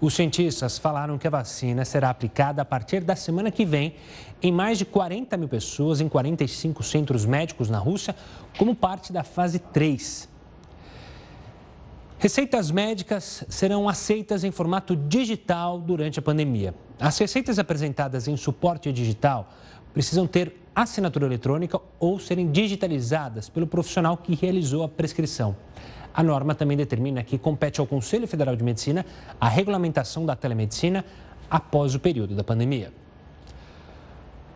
Os 0.00 0.14
cientistas 0.14 0.78
falaram 0.78 1.18
que 1.18 1.26
a 1.26 1.30
vacina 1.30 1.84
será 1.84 2.08
aplicada 2.08 2.62
a 2.62 2.64
partir 2.64 3.04
da 3.04 3.14
semana 3.14 3.50
que 3.50 3.66
vem 3.66 3.94
em 4.42 4.50
mais 4.50 4.78
de 4.78 4.86
40 4.86 5.36
mil 5.36 5.48
pessoas 5.48 6.00
em 6.00 6.08
45 6.08 6.82
centros 6.82 7.26
médicos 7.26 7.68
na 7.68 7.78
Rússia, 7.78 8.16
como 8.56 8.74
parte 8.74 9.12
da 9.12 9.22
fase 9.22 9.58
3. 9.58 10.26
Receitas 12.18 12.70
médicas 12.70 13.44
serão 13.50 13.86
aceitas 13.86 14.44
em 14.44 14.50
formato 14.50 14.96
digital 14.96 15.78
durante 15.78 16.18
a 16.18 16.22
pandemia. 16.22 16.74
As 16.98 17.18
receitas 17.18 17.58
apresentadas 17.58 18.28
em 18.28 18.36
suporte 18.38 18.90
digital 18.90 19.52
precisam 19.92 20.26
ter 20.26 20.61
assinatura 20.74 21.26
eletrônica 21.26 21.80
ou 21.98 22.18
serem 22.18 22.50
digitalizadas 22.50 23.48
pelo 23.48 23.66
profissional 23.66 24.16
que 24.16 24.34
realizou 24.34 24.82
a 24.82 24.88
prescrição. 24.88 25.54
A 26.14 26.22
norma 26.22 26.54
também 26.54 26.76
determina 26.76 27.22
que 27.22 27.38
compete 27.38 27.80
ao 27.80 27.86
Conselho 27.86 28.26
Federal 28.26 28.54
de 28.54 28.62
Medicina 28.62 29.04
a 29.40 29.48
regulamentação 29.48 30.26
da 30.26 30.36
telemedicina 30.36 31.04
após 31.50 31.94
o 31.94 32.00
período 32.00 32.34
da 32.34 32.44
pandemia. 32.44 32.92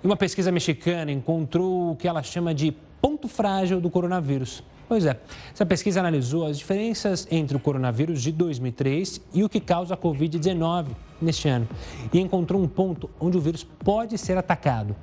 Uma 0.03 0.17
pesquisa 0.17 0.53
mexicana 0.53 1.11
encontrou 1.11 1.93
o 1.93 1.97
que 1.97 2.07
ela 2.07 2.23
chama 2.23 2.55
de 2.55 2.75
ponto 3.01 3.29
frágil 3.29 3.81
do 3.81 3.91
coronavírus. 3.91 4.63
Pois 4.89 5.05
é, 5.05 5.19
essa 5.53 5.67
pesquisa 5.67 5.99
analisou 5.99 6.47
as 6.47 6.59
diferenças 6.59 7.27
entre 7.31 7.57
o 7.57 7.61
coronavírus 7.61 8.23
de 8.23 8.31
2003 8.31 9.21
e 9.35 9.43
o 9.43 9.49
que 9.49 9.59
causa 9.59 9.95
a 9.95 9.97
Covid-19 9.97 10.87
neste 11.21 11.49
ano 11.49 11.67
e 12.13 12.21
encontrou 12.21 12.63
um 12.63 12.69
ponto 12.69 13.11
onde 13.19 13.37
o 13.37 13.41
vírus 13.41 13.65
pode 13.65 14.17
ser 14.17 14.39
atacado. 14.39 14.95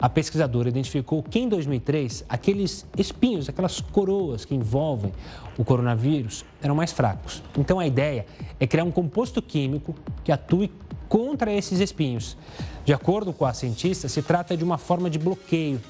A 0.00 0.08
pesquisadora 0.08 0.68
identificou 0.68 1.22
que 1.22 1.40
em 1.40 1.48
2003, 1.48 2.24
aqueles 2.28 2.86
espinhos, 2.96 3.48
aquelas 3.48 3.80
coroas 3.80 4.44
que 4.44 4.54
envolvem 4.54 5.12
o 5.56 5.64
coronavírus 5.64 6.44
eram 6.62 6.76
mais 6.76 6.92
fracos. 6.92 7.42
Então 7.56 7.80
a 7.80 7.86
ideia 7.86 8.24
é 8.60 8.66
criar 8.66 8.84
um 8.84 8.92
composto 8.92 9.42
químico 9.42 9.94
que 10.22 10.30
atue 10.30 10.70
contra 11.08 11.52
esses 11.52 11.80
espinhos. 11.80 12.36
De 12.84 12.92
acordo 12.92 13.32
com 13.32 13.44
a 13.44 13.52
cientista, 13.52 14.08
se 14.08 14.22
trata 14.22 14.56
de 14.56 14.62
uma 14.62 14.78
forma 14.78 15.10
de 15.10 15.18
bloqueio. 15.18 15.80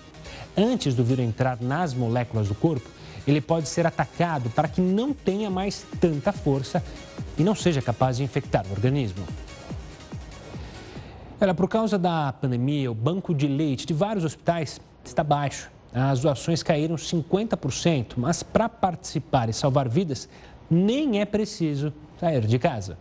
Antes 0.56 0.94
do 0.94 1.04
vírus 1.04 1.24
entrar 1.24 1.60
nas 1.60 1.92
moléculas 1.92 2.48
do 2.48 2.54
corpo, 2.54 2.88
ele 3.26 3.42
pode 3.42 3.68
ser 3.68 3.86
atacado 3.86 4.48
para 4.50 4.68
que 4.68 4.80
não 4.80 5.12
tenha 5.12 5.50
mais 5.50 5.84
tanta 6.00 6.32
força 6.32 6.82
e 7.36 7.42
não 7.42 7.54
seja 7.54 7.82
capaz 7.82 8.16
de 8.16 8.22
infectar 8.22 8.64
o 8.66 8.72
organismo. 8.72 9.26
Olha, 11.40 11.54
por 11.54 11.68
causa 11.68 11.96
da 11.96 12.32
pandemia, 12.32 12.90
o 12.90 12.94
banco 12.94 13.32
de 13.32 13.46
leite 13.46 13.86
de 13.86 13.94
vários 13.94 14.24
hospitais 14.24 14.80
está 15.04 15.22
baixo. 15.22 15.70
As 15.94 16.20
doações 16.20 16.64
caíram 16.64 16.96
50%, 16.96 18.14
mas 18.16 18.42
para 18.42 18.68
participar 18.68 19.48
e 19.48 19.52
salvar 19.52 19.88
vidas, 19.88 20.28
nem 20.68 21.20
é 21.20 21.24
preciso 21.24 21.92
sair 22.18 22.44
de 22.44 22.58
casa. 22.58 22.98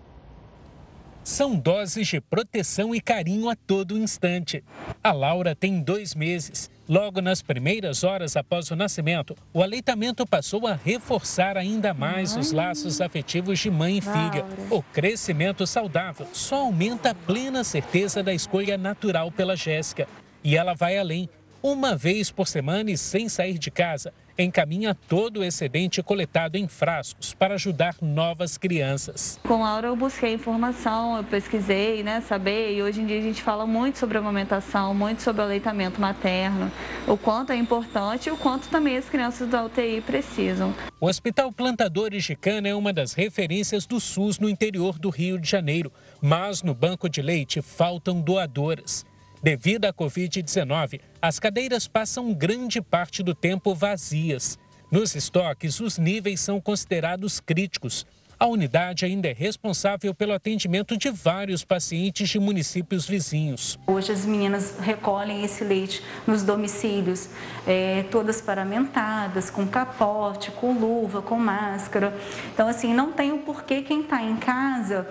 São 1.28 1.58
doses 1.58 2.08
de 2.08 2.22
proteção 2.22 2.96
e 2.96 3.02
carinho 3.02 3.50
a 3.50 3.56
todo 3.56 3.98
instante. 3.98 4.64
A 5.04 5.12
Laura 5.12 5.54
tem 5.54 5.82
dois 5.82 6.16
meses. 6.16 6.72
Logo 6.88 7.20
nas 7.20 7.42
primeiras 7.42 8.06
horas 8.06 8.38
após 8.38 8.72
o 8.72 8.78
nascimento, 8.78 9.36
o 9.54 9.62
aleitamento 9.62 10.26
passou 10.26 10.66
a 10.66 10.74
reforçar 10.74 11.58
ainda 11.58 11.94
mais 11.94 12.38
os 12.38 12.54
laços 12.54 13.02
afetivos 13.02 13.60
de 13.60 13.70
mãe 13.70 13.98
e 13.98 14.02
filha. 14.02 14.46
O 14.72 14.82
crescimento 14.82 15.68
saudável 15.68 16.26
só 16.32 16.62
aumenta 16.62 17.10
a 17.10 17.14
plena 17.14 17.62
certeza 17.62 18.24
da 18.24 18.34
escolha 18.34 18.78
natural 18.78 19.30
pela 19.30 19.58
Jéssica. 19.58 20.08
E 20.42 20.56
ela 20.56 20.74
vai 20.74 20.98
além. 20.98 21.30
Uma 21.62 21.94
vez 21.94 22.32
por 22.32 22.48
semana 22.48 22.90
e 22.90 22.98
sem 22.98 23.28
sair 23.28 23.60
de 23.60 23.70
casa, 23.70 24.14
encaminha 24.44 24.96
todo 24.96 25.40
o 25.40 25.44
excedente 25.44 26.02
coletado 26.04 26.56
em 26.56 26.68
frascos 26.68 27.34
para 27.34 27.56
ajudar 27.56 27.96
novas 28.02 28.58
crianças. 28.58 29.40
Com 29.44 29.64
a 29.64 29.78
Laura 29.78 29.88
eu 29.88 29.96
busquei 29.96 30.34
informação, 30.34 31.18
eu 31.18 31.24
pesquisei, 31.24 32.04
né, 32.04 32.22
saber, 32.22 32.76
e 32.76 32.82
hoje 32.82 33.02
em 33.02 33.06
dia 33.06 33.20
a 33.20 33.22
gente 33.22 33.42
fala 33.42 33.66
muito 33.66 34.00
sobre 34.00 34.18
amamentação, 34.18 34.94
muito 34.94 35.22
sobre 35.22 35.42
o 35.42 35.46
aleitamento 35.46 36.02
materno, 36.02 36.72
o 37.08 37.18
quanto 37.18 37.52
é 37.52 37.56
importante 37.56 38.30
e 38.30 38.32
o 38.32 38.38
quanto 38.38 38.68
também 38.70 38.98
as 38.98 39.10
crianças 39.10 39.48
da 39.48 39.64
UTI 39.64 40.02
precisam. 40.02 40.74
O 41.00 41.08
Hospital 41.08 41.52
Plantadores 41.52 42.24
de 42.24 42.36
Cana 42.36 42.68
é 42.68 42.76
uma 42.76 42.92
das 42.92 43.14
referências 43.14 43.86
do 43.86 44.00
SUS 44.00 44.40
no 44.40 44.50
interior 44.50 44.98
do 44.98 45.10
Rio 45.10 45.40
de 45.40 45.50
Janeiro, 45.50 45.92
mas 46.22 46.64
no 46.64 46.74
banco 46.74 47.08
de 47.08 47.22
leite 47.22 47.62
faltam 47.62 48.20
doadoras. 48.20 49.06
Devido 49.48 49.86
à 49.86 49.94
Covid-19, 49.94 51.00
as 51.22 51.40
cadeiras 51.40 51.88
passam 51.88 52.34
grande 52.34 52.82
parte 52.82 53.24
do 53.24 53.34
tempo 53.34 53.74
vazias. 53.74 54.60
Nos 54.92 55.16
estoques, 55.16 55.80
os 55.80 55.98
níveis 55.98 56.42
são 56.42 56.60
considerados 56.60 57.40
críticos. 57.40 58.06
A 58.38 58.46
unidade 58.46 59.06
ainda 59.06 59.30
é 59.30 59.32
responsável 59.32 60.14
pelo 60.14 60.34
atendimento 60.34 60.98
de 60.98 61.10
vários 61.10 61.64
pacientes 61.64 62.28
de 62.28 62.38
municípios 62.38 63.08
vizinhos. 63.08 63.80
Hoje 63.88 64.12
as 64.12 64.26
meninas 64.26 64.78
recolhem 64.80 65.46
esse 65.46 65.64
leite 65.64 66.04
nos 66.28 66.44
domicílios, 66.44 67.30
é, 67.66 68.04
todas 68.12 68.42
paramentadas, 68.42 69.50
com 69.50 69.66
capote, 69.66 70.52
com 70.52 70.78
luva, 70.78 71.22
com 71.22 71.40
máscara. 71.40 72.14
Então, 72.54 72.68
assim, 72.68 72.94
não 72.94 73.14
tem 73.14 73.32
o 73.32 73.40
porquê 73.40 73.82
quem 73.82 74.02
está 74.02 74.22
em 74.22 74.36
casa 74.36 75.08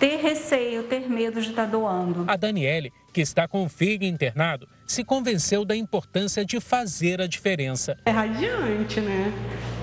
ter 0.00 0.16
receio, 0.16 0.82
ter 0.82 1.08
medo 1.08 1.40
de 1.40 1.50
estar 1.50 1.66
tá 1.66 1.70
doando. 1.70 2.24
A 2.26 2.34
Daniele 2.34 2.92
que 3.12 3.20
está 3.20 3.48
com 3.48 3.64
o 3.64 3.68
filho 3.68 4.04
internado, 4.04 4.68
se 4.86 5.04
convenceu 5.04 5.64
da 5.64 5.76
importância 5.76 6.44
de 6.44 6.60
fazer 6.60 7.20
a 7.20 7.26
diferença. 7.26 7.96
É 8.04 8.10
radiante, 8.10 9.00
né? 9.00 9.32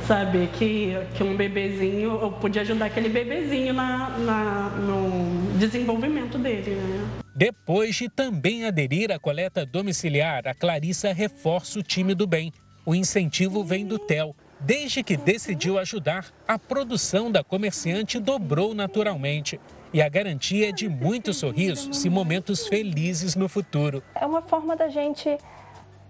Saber 0.05 0.47
que, 0.49 0.93
que 1.15 1.23
um 1.23 1.35
bebezinho, 1.35 2.19
eu 2.21 2.31
pude 2.31 2.59
ajudar 2.59 2.85
aquele 2.85 3.09
bebezinho 3.09 3.73
na, 3.73 4.09
na, 4.17 4.69
no 4.69 5.57
desenvolvimento 5.57 6.37
dele, 6.37 6.75
né? 6.75 7.05
Depois 7.35 7.95
de 7.95 8.09
também 8.09 8.65
aderir 8.65 9.11
à 9.11 9.19
coleta 9.19 9.65
domiciliar, 9.65 10.47
a 10.47 10.53
Clarissa 10.53 11.13
reforça 11.13 11.79
o 11.79 11.83
time 11.83 12.15
do 12.15 12.25
bem. 12.25 12.51
O 12.85 12.95
incentivo 12.95 13.63
vem 13.63 13.85
do 13.85 13.99
TEL. 13.99 14.35
Desde 14.59 15.03
que 15.03 15.15
decidiu 15.15 15.77
ajudar, 15.77 16.31
a 16.47 16.57
produção 16.57 17.31
da 17.31 17.43
comerciante 17.43 18.17
dobrou 18.17 18.73
naturalmente 18.73 19.59
e 19.93 20.01
a 20.01 20.09
garantia 20.09 20.71
de 20.71 20.89
muitos 20.89 21.37
sorrisos 21.37 22.05
e 22.05 22.09
momentos 22.09 22.67
felizes 22.67 23.35
no 23.35 23.47
futuro. 23.47 24.03
É 24.15 24.25
uma 24.25 24.41
forma 24.41 24.75
da 24.75 24.89
gente 24.89 25.37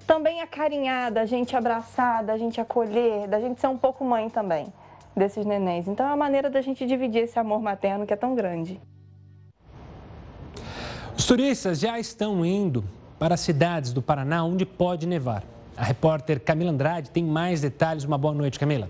também 0.06 0.42
acarinhar, 0.42 1.12
da 1.12 1.26
gente 1.26 1.56
abraçar, 1.56 2.24
da 2.24 2.38
gente 2.38 2.62
acolher, 2.62 3.28
da 3.28 3.40
gente 3.40 3.60
ser 3.60 3.68
um 3.68 3.78
pouco 3.78 4.06
mãe 4.06 4.30
também 4.30 4.68
desses 5.16 5.46
nenéns. 5.46 5.88
Então 5.88 6.06
é 6.06 6.10
uma 6.10 6.18
maneira 6.18 6.50
da 6.50 6.62
gente 6.62 6.86
dividir 6.86 7.24
esse 7.24 7.38
amor 7.38 7.62
materno 7.62 8.06
que 8.06 8.14
é 8.14 8.18
tão 8.18 8.36
grande. 8.36 8.80
Os 11.18 11.26
turistas 11.26 11.80
já 11.80 12.00
estão 12.00 12.46
indo 12.46 12.84
para 13.20 13.34
as 13.34 13.40
cidades 13.40 13.92
do 13.92 14.02
Paraná 14.02 14.44
onde 14.44 14.66
pode 14.66 15.08
nevar. 15.08 15.44
A 15.76 15.84
repórter 15.84 16.40
Camila 16.40 16.72
Andrade 16.72 17.10
tem 17.10 17.24
mais 17.24 17.62
detalhes. 17.62 18.04
Uma 18.04 18.18
boa 18.18 18.34
noite, 18.34 18.60
Camila. 18.60 18.90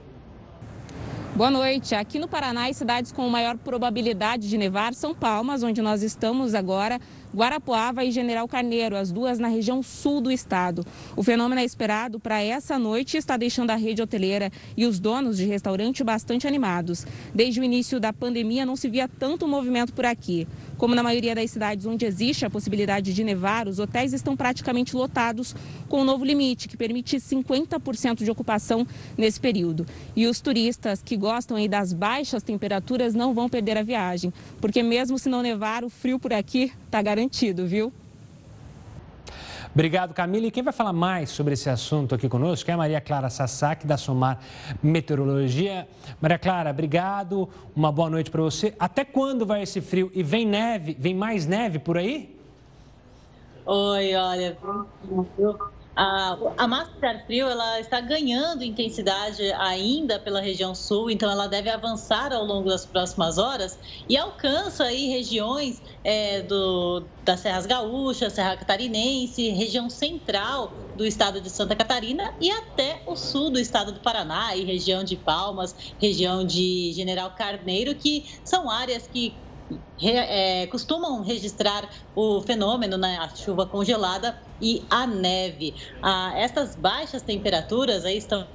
Boa 1.38 1.52
noite. 1.52 1.94
Aqui 1.94 2.18
no 2.18 2.28
Paraná, 2.28 2.68
as 2.68 2.78
cidades 2.78 3.12
com 3.12 3.30
maior 3.30 3.56
probabilidade 3.60 4.50
de 4.50 4.58
nevar 4.58 4.96
são 4.96 5.14
Palmas, 5.14 5.62
onde 5.62 5.84
nós 5.84 6.02
estamos 6.02 6.56
agora, 6.56 7.00
Guarapuava 7.32 8.04
e 8.04 8.10
General 8.10 8.48
Carneiro, 8.48 8.98
as 8.98 9.12
duas 9.12 9.38
na 9.38 9.48
região 9.48 9.84
sul 9.84 10.20
do 10.20 10.32
estado. 10.32 10.84
O 11.16 11.22
fenômeno 11.22 11.62
é 11.62 11.64
esperado 11.64 12.20
para 12.20 12.42
essa 12.42 12.80
noite 12.80 13.14
e 13.14 13.18
está 13.20 13.38
deixando 13.38 13.70
a 13.70 13.76
rede 13.76 14.02
hoteleira 14.02 14.52
e 14.76 14.88
os 14.88 15.00
donos 15.00 15.38
de 15.38 15.46
restaurante 15.46 16.04
bastante 16.04 16.48
animados. 16.48 17.06
Desde 17.36 17.60
o 17.60 17.64
início 17.64 18.00
da 18.00 18.12
pandemia 18.12 18.66
não 18.66 18.76
se 18.76 18.90
via 18.90 19.08
tanto 19.08 19.48
movimento 19.48 19.94
por 19.94 20.08
aqui. 20.08 20.48
Como 20.78 20.94
na 20.94 21.02
maioria 21.02 21.34
das 21.34 21.50
cidades 21.50 21.86
onde 21.86 22.06
existe 22.06 22.46
a 22.46 22.50
possibilidade 22.50 23.14
de 23.14 23.24
nevar, 23.24 23.68
os 23.68 23.80
hotéis 23.80 24.14
estão 24.14 24.38
praticamente 24.38 24.96
lotados 24.96 25.56
com 25.90 25.98
o 25.98 26.02
um 26.02 26.06
novo 26.06 26.24
limite, 26.24 26.68
que 26.68 26.78
permite 26.78 27.18
50% 27.18 28.24
de 28.24 28.30
ocupação 28.30 28.86
nesse 29.18 29.40
período. 29.40 29.86
E 30.16 30.28
os 30.28 30.40
turistas 30.40 31.02
que 31.02 31.18
gostam 31.18 31.58
aí 31.58 31.68
das 31.68 31.94
baixas 31.94 32.44
temperaturas 32.44 33.16
não 33.16 33.34
vão 33.34 33.50
perder 33.50 33.78
a 33.78 33.82
viagem, 33.82 34.32
porque 34.62 34.84
mesmo 34.84 35.18
se 35.18 35.30
não 35.30 35.42
nevar, 35.42 35.84
o 35.84 35.90
frio 35.90 36.20
por 36.20 36.32
aqui 36.32 36.72
está 36.86 37.02
garantido, 37.02 37.66
viu? 37.66 37.92
Obrigado, 39.78 40.12
Camila. 40.12 40.48
E 40.48 40.50
quem 40.50 40.64
vai 40.64 40.74
falar 40.74 40.92
mais 40.92 41.30
sobre 41.30 41.54
esse 41.54 41.70
assunto 41.70 42.16
aqui 42.16 42.28
conosco 42.28 42.68
é 42.72 42.74
a 42.74 42.78
Maria 42.78 43.00
Clara 43.00 43.30
Sassak, 43.30 43.86
da 43.86 43.96
Somar 43.96 44.40
Meteorologia. 44.82 45.88
Maria 46.20 46.40
Clara, 46.40 46.72
obrigado. 46.72 47.48
Uma 47.76 47.92
boa 47.92 48.10
noite 48.10 48.32
para 48.32 48.42
você. 48.42 48.74
Até 48.80 49.06
quando 49.06 49.46
vai 49.46 49.62
esse 49.62 49.80
frio? 49.80 50.12
E 50.16 50.24
vem 50.24 50.48
neve? 50.48 50.98
Vem 51.00 51.14
mais 51.14 51.46
neve 51.46 51.78
por 51.78 51.96
aí? 51.96 52.36
Oi, 53.68 54.16
olha, 54.16 54.58
a, 55.98 56.38
a 56.58 56.68
massa 56.68 56.92
de 57.02 57.08
ar 57.08 57.26
frio 57.26 57.48
ela 57.48 57.80
está 57.80 58.00
ganhando 58.00 58.64
intensidade 58.64 59.42
ainda 59.54 60.20
pela 60.20 60.40
região 60.40 60.76
sul, 60.76 61.10
então 61.10 61.30
ela 61.30 61.48
deve 61.48 61.72
avançar 61.72 62.32
ao 62.32 62.46
longo 62.46 62.70
das 62.70 62.86
próximas 62.86 63.40
horas 63.40 63.80
e 64.08 64.16
alcança 64.16 64.84
aí 64.84 65.08
regiões 65.08 65.82
é, 66.04 66.44
do, 66.44 67.10
das 67.24 67.40
Serras 67.40 67.66
Gaúchas, 67.66 68.34
Serra 68.34 68.56
Catarinense, 68.56 69.50
região 69.50 69.90
central 69.90 70.72
do 70.96 71.04
estado 71.04 71.42
de 71.42 71.50
Santa 71.50 71.76
Catarina 71.76 72.32
e 72.40 72.52
até 72.52 73.02
o 73.08 73.16
sul 73.16 73.50
do 73.50 73.60
estado 73.60 73.92
do 73.92 74.00
Paraná, 74.00 74.56
e 74.56 74.64
região 74.64 75.04
de 75.04 75.18
Palmas, 75.18 75.76
região 76.00 76.46
de 76.46 76.92
General 76.94 77.32
Carneiro, 77.32 77.96
que 77.96 78.24
são 78.44 78.70
áreas 78.70 79.08
que 79.08 79.47
é, 80.02 80.68
costumam 80.68 81.22
registrar 81.24 81.90
o 82.16 82.42
fenômeno, 82.42 82.98
né, 82.98 83.18
a 83.18 83.30
chuva 83.36 83.66
congelada 83.66 84.38
e 84.62 84.88
a 84.90 85.06
neve. 85.06 85.76
Ah, 86.02 86.34
estas 86.36 86.76
baixas 86.76 87.22
temperaturas 87.22 88.06
aí 88.06 88.18
estão 88.18 88.48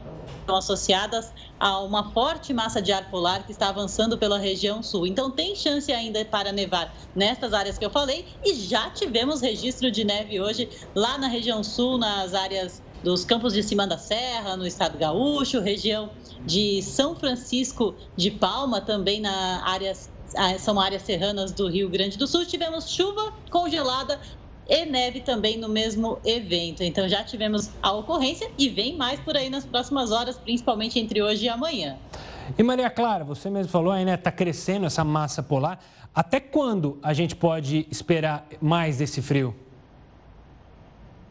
associadas 0.49 1.33
a 1.59 1.81
uma 1.81 2.13
forte 2.13 2.53
massa 2.53 2.83
de 2.83 2.93
ar 2.93 3.09
polar 3.11 3.45
que 3.45 3.53
está 3.53 3.69
avançando 3.69 4.19
pela 4.19 4.39
região 4.39 4.83
sul. 4.83 5.07
Então 5.07 5.31
tem 5.31 5.55
chance 5.55 5.93
ainda 5.93 6.25
para 6.25 6.53
nevar 6.53 6.93
nestas 7.15 7.53
áreas 7.53 7.79
que 7.79 7.85
eu 7.85 7.91
falei 7.91 8.27
e 8.45 8.55
já 8.55 8.91
tivemos 8.91 9.41
registro 9.41 9.91
de 9.91 10.05
neve 10.05 10.41
hoje 10.41 10.69
lá 10.95 11.17
na 11.19 11.29
região 11.29 11.63
sul, 11.63 11.99
nas 11.99 12.35
áreas 12.35 12.83
dos 13.03 13.25
Campos 13.25 13.53
de 13.53 13.63
Cima 13.63 13.87
da 13.87 13.99
Serra, 13.99 14.57
no 14.57 14.67
estado 14.67 14.97
gaúcho, 14.97 15.61
região 15.61 16.11
de 16.45 16.83
São 16.83 17.17
Francisco 17.17 17.97
de 18.17 18.31
Palma, 18.31 18.81
também 18.81 19.21
na 19.21 19.67
áreas 19.67 20.12
são 20.59 20.81
áreas 20.81 21.03
serranas 21.03 21.53
do 21.53 21.69
Rio 21.69 21.89
Grande 21.89 22.17
do 22.19 22.27
Sul, 22.27 22.45
tivemos 22.45 22.91
chuva 22.91 23.33
congelada 23.51 24.21
e 24.69 24.85
neve 24.87 25.21
também 25.21 25.59
no 25.59 25.69
mesmo 25.69 26.19
evento. 26.25 26.83
Então 26.83 27.09
já 27.09 27.23
tivemos 27.23 27.71
a 27.83 27.93
ocorrência 27.93 28.51
e 28.57 28.69
vem 28.69 28.97
mais 28.97 29.21
por 29.21 29.37
aí 29.37 29.51
nas 29.51 29.65
próximas 29.65 30.11
horas, 30.11 30.39
principalmente 30.39 30.99
entre 30.99 31.23
hoje 31.23 31.47
e 31.47 31.49
amanhã. 31.49 31.97
E 32.57 32.63
Maria 32.63 32.91
Clara, 32.91 33.25
você 33.25 33.49
mesmo 33.49 33.71
falou 33.71 33.93
aí, 33.93 34.05
né? 34.05 34.15
Está 34.15 34.33
crescendo 34.33 34.87
essa 34.87 35.05
massa 35.05 35.43
polar. 35.43 35.83
Até 36.15 36.41
quando 36.41 36.99
a 37.03 37.13
gente 37.13 37.35
pode 37.35 37.87
esperar 37.91 38.47
mais 38.61 38.99
desse 38.99 39.23
frio? 39.23 39.55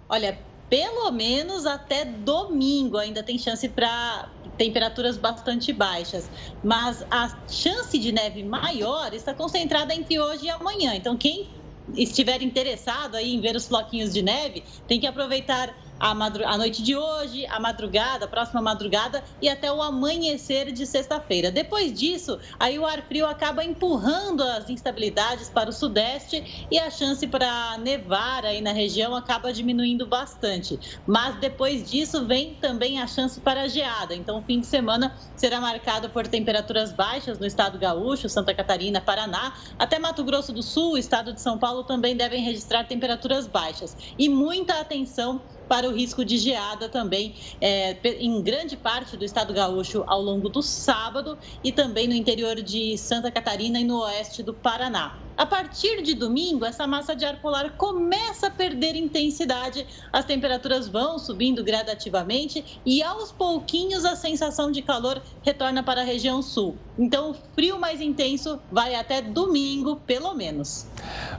Olha, 0.10 0.38
pelo 0.70 1.12
menos 1.12 1.66
até 1.66 2.06
domingo 2.06 2.98
ainda 2.98 3.22
tem 3.22 3.38
chance 3.38 3.68
para 3.70 4.30
temperaturas 4.62 5.18
bastante 5.18 5.74
baixas. 5.74 6.30
Mas 6.62 7.04
a 7.10 7.28
chance 7.50 7.98
de 7.98 8.12
neve 8.12 8.44
maior 8.44 9.12
está 9.12 9.34
concentrada 9.34 9.92
entre 9.92 10.20
hoje 10.20 10.46
e 10.46 10.50
amanhã. 10.52 10.94
Então, 10.94 11.18
quem 11.18 11.50
estiver 11.96 12.44
interessado 12.44 13.16
aí 13.16 13.34
em 13.34 13.42
ver 13.42 13.56
os 13.56 13.68
floquinhos 13.68 14.14
de 14.14 14.22
neve, 14.22 14.64
tem 14.86 15.00
que 15.00 15.08
aproveitar 15.08 15.76
a, 16.02 16.10
a 16.10 16.58
noite 16.58 16.82
de 16.82 16.96
hoje, 16.96 17.46
a 17.46 17.60
madrugada, 17.60 18.26
a 18.26 18.28
próxima 18.28 18.60
madrugada 18.60 19.24
e 19.40 19.48
até 19.48 19.72
o 19.72 19.84
amanhecer 19.84 20.72
de 20.72 20.88
sexta-feira. 20.88 21.52
Depois 21.52 21.94
disso, 21.94 22.40
aí 22.60 22.80
o 22.80 22.86
ar 22.86 23.04
frio 23.04 23.28
acaba 23.28 23.64
empurrando 23.64 24.42
as 24.42 24.68
instabilidades 24.68 25.50
para 25.50 25.70
o 25.70 25.74
sudeste 25.74 26.68
e 26.72 26.80
a 26.80 26.90
chance 26.90 27.28
para 27.28 27.78
nevar 27.78 28.46
aí 28.46 28.62
na 28.62 28.72
região 28.72 29.16
acaba 29.16 29.54
diminuindo 29.54 30.08
bastante. 30.08 30.80
Mas 31.06 31.40
depois 31.40 31.90
disso 31.90 32.26
vem 32.26 32.56
também 32.56 33.00
a 33.00 33.06
chance 33.06 33.40
para 33.40 33.68
geada. 33.68 34.16
Então, 34.16 34.40
o 34.40 34.42
fim 34.42 34.60
de 34.60 34.66
semana 34.66 35.16
será 35.36 35.62
marcado 35.62 36.10
por 36.10 36.28
temperaturas 36.28 36.92
baixas 36.92 37.38
no 37.38 37.46
estado 37.46 37.78
gaúcho, 37.78 38.28
Santa 38.28 38.56
Catarina, 38.56 39.00
Paraná, 39.00 39.54
até 39.78 40.00
Mato 40.00 40.24
Grosso 40.24 40.52
do 40.52 40.64
Sul, 40.64 40.98
estado 40.98 41.32
de 41.32 41.42
São 41.42 41.60
Paulo 41.60 41.84
também 41.84 42.16
devem 42.16 42.44
registrar 42.44 42.86
temperaturas 42.86 43.46
baixas. 43.46 43.96
E 44.18 44.28
muita 44.28 44.80
atenção 44.80 45.44
para 45.72 45.88
o 45.88 45.94
risco 45.94 46.26
de 46.26 46.38
geada 46.38 46.90
também 46.90 47.34
é, 47.62 47.98
em 48.20 48.44
grande 48.44 48.76
parte 48.76 49.16
do 49.16 49.24
estado 49.24 49.54
gaúcho 49.54 50.04
ao 50.06 50.22
longo 50.22 50.50
do 50.50 50.62
sábado 50.62 51.40
e 51.64 51.72
também 51.72 52.10
no 52.10 52.14
interior 52.14 52.62
de 52.62 52.98
Santa 52.98 53.32
Catarina 53.32 53.80
e 53.80 53.86
no 53.86 54.02
oeste 54.02 54.44
do 54.44 54.54
Paraná. 54.54 55.18
A 55.38 55.46
partir 55.46 56.04
de 56.04 56.14
domingo, 56.14 56.66
essa 56.66 56.86
massa 56.86 57.16
de 57.16 57.24
ar 57.24 57.40
polar 57.42 57.78
começa 57.78 58.48
a 58.48 58.52
perder 58.52 58.98
intensidade, 58.98 59.88
as 60.12 60.26
temperaturas 60.26 60.90
vão 60.90 61.18
subindo 61.18 61.64
gradativamente 61.64 62.82
e 62.86 63.02
aos 63.02 63.32
pouquinhos 63.32 64.04
a 64.04 64.18
sensação 64.18 64.72
de 64.72 64.82
calor 64.82 65.24
retorna 65.42 65.82
para 65.82 66.02
a 66.02 66.04
região 66.04 66.42
sul. 66.42 66.78
Então, 66.98 67.32
o 67.32 67.36
frio 67.56 67.80
mais 67.80 68.02
intenso 68.02 68.60
vai 68.72 68.96
até 68.96 69.22
domingo, 69.22 69.96
pelo 70.06 70.34
menos. 70.34 70.86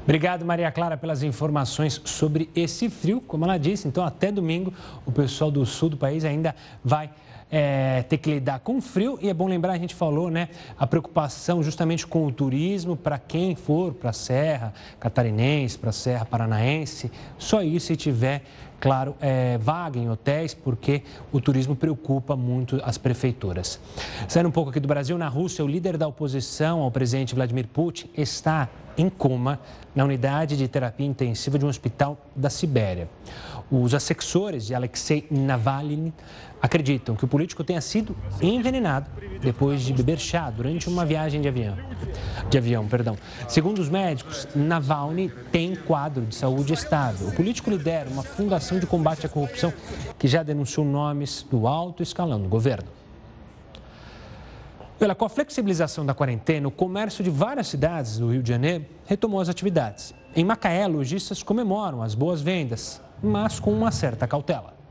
Obrigado, 0.03 0.45
Maria 0.45 0.71
Clara, 0.71 0.97
pelas 0.97 1.23
informações 1.23 2.01
sobre 2.05 2.49
esse 2.55 2.89
frio. 2.89 3.21
Como 3.21 3.45
ela 3.45 3.59
disse, 3.59 3.87
então 3.87 4.05
até 4.05 4.33
domingo 4.33 4.73
o 5.07 5.13
pessoal 5.13 5.51
do 5.51 5.65
sul 5.67 5.91
do 5.91 5.97
país 5.97 6.25
ainda 6.25 6.55
vai 6.83 7.11
é, 7.53 8.03
ter 8.09 8.17
que 8.17 8.31
lidar 8.31 8.61
com 8.61 8.81
frio 8.81 9.19
e 9.21 9.29
é 9.29 9.35
bom 9.35 9.47
lembrar, 9.47 9.75
a 9.75 9.79
gente 9.79 9.95
falou, 9.95 10.31
né, 10.31 10.49
a 10.79 10.87
preocupação 10.87 11.63
justamente 11.63 12.07
com 12.07 12.27
o 12.27 12.33
turismo 12.33 12.97
para 12.97 13.19
quem 13.19 13.55
for 13.55 13.93
para 13.93 14.09
a 14.09 14.13
Serra 14.15 14.73
Catarinense, 14.99 15.79
para 15.79 15.91
a 15.91 15.93
Serra 15.93 16.25
Paranaense, 16.25 17.13
só 17.39 17.63
isso 17.63 17.89
se 17.89 17.97
tiver 17.97 18.43
claro, 18.83 19.15
é, 19.21 19.57
vaga 19.59 19.97
em 19.97 20.11
hotéis, 20.11 20.55
porque 20.55 21.05
o 21.31 21.41
turismo 21.41 21.77
preocupa 21.77 22.35
muito 22.35 22.81
as 22.83 22.99
prefeituras. 22.99 23.79
Saindo 24.27 24.49
um 24.49 24.53
pouco 24.53 24.71
aqui 24.71 24.81
do 24.81 24.89
Brasil, 24.89 25.17
na 25.17 25.29
Rússia, 25.29 25.65
o 25.65 25.69
líder 25.69 25.97
da 25.97 26.09
oposição 26.09 26.81
ao 26.81 26.91
presidente 26.91 27.33
Vladimir 27.33 27.69
Putin 27.69 28.11
está 28.17 28.69
em 28.99 29.09
coma 29.09 29.61
na 29.95 30.03
unidade 30.03 30.57
de 30.57 30.67
terapia 30.67 31.07
intensiva 31.07 31.61
de 31.61 31.65
um 31.65 31.69
hospital 31.69 32.19
da 32.35 32.51
Sibéria. 32.51 33.09
Os 33.71 33.95
assessores 33.95 34.67
de 34.67 34.75
Alexei 34.75 35.29
Navalny 35.31 36.13
acreditam 36.63 37.17
que 37.17 37.25
o 37.25 37.29
político 37.29 37.65
tenha 37.65 37.81
sido 37.81 38.17
envenenado 38.41 39.11
depois 39.41 39.83
de 39.83 39.93
beber 39.93 40.21
chá 40.21 40.49
durante 40.49 40.89
uma 40.89 41.05
viagem 41.05 41.41
de 41.41 41.49
avião. 41.49 41.77
De 42.49 42.57
avião, 42.57 42.87
perdão. 42.87 43.19
Segundo 43.49 43.81
os 43.81 43.89
médicos, 43.89 44.47
Navalny 44.55 45.29
tem 45.51 45.75
quadro 45.75 46.25
de 46.25 46.37
saúde 46.37 46.73
estável. 46.73 47.29
O 47.29 47.33
político 47.33 47.69
lidera 47.69 48.09
uma 48.09 48.23
fundação 48.23 48.79
de 48.79 48.87
combate 48.87 49.27
à 49.27 49.29
corrupção 49.29 49.73
que 50.17 50.29
já 50.29 50.45
denunciou 50.45 50.87
nomes 50.87 51.45
do 51.51 51.67
alto 51.67 52.03
escalão 52.03 52.41
do 52.41 52.49
governo. 52.49 52.89
Pela, 55.01 55.17
com 55.17 55.25
a 55.25 55.29
flexibilização 55.29 56.07
da 56.07 56.15
quarentena, 56.15 56.69
o 56.69 56.71
comércio 56.71 57.25
de 57.25 57.31
várias 57.31 57.67
cidades 57.67 58.19
do 58.19 58.31
Rio 58.31 58.41
de 58.41 58.49
Janeiro 58.49 58.87
retomou 59.05 59.41
as 59.41 59.49
atividades. 59.49 60.15
Em 60.37 60.45
Macaé, 60.45 60.87
lojistas 60.87 61.43
comemoram 61.43 62.03
as 62.03 62.15
boas 62.15 62.41
vendas, 62.41 63.01
mas 63.21 63.59
com 63.59 63.73
uma 63.73 63.91
certa 63.91 64.29
cautela. 64.29 64.82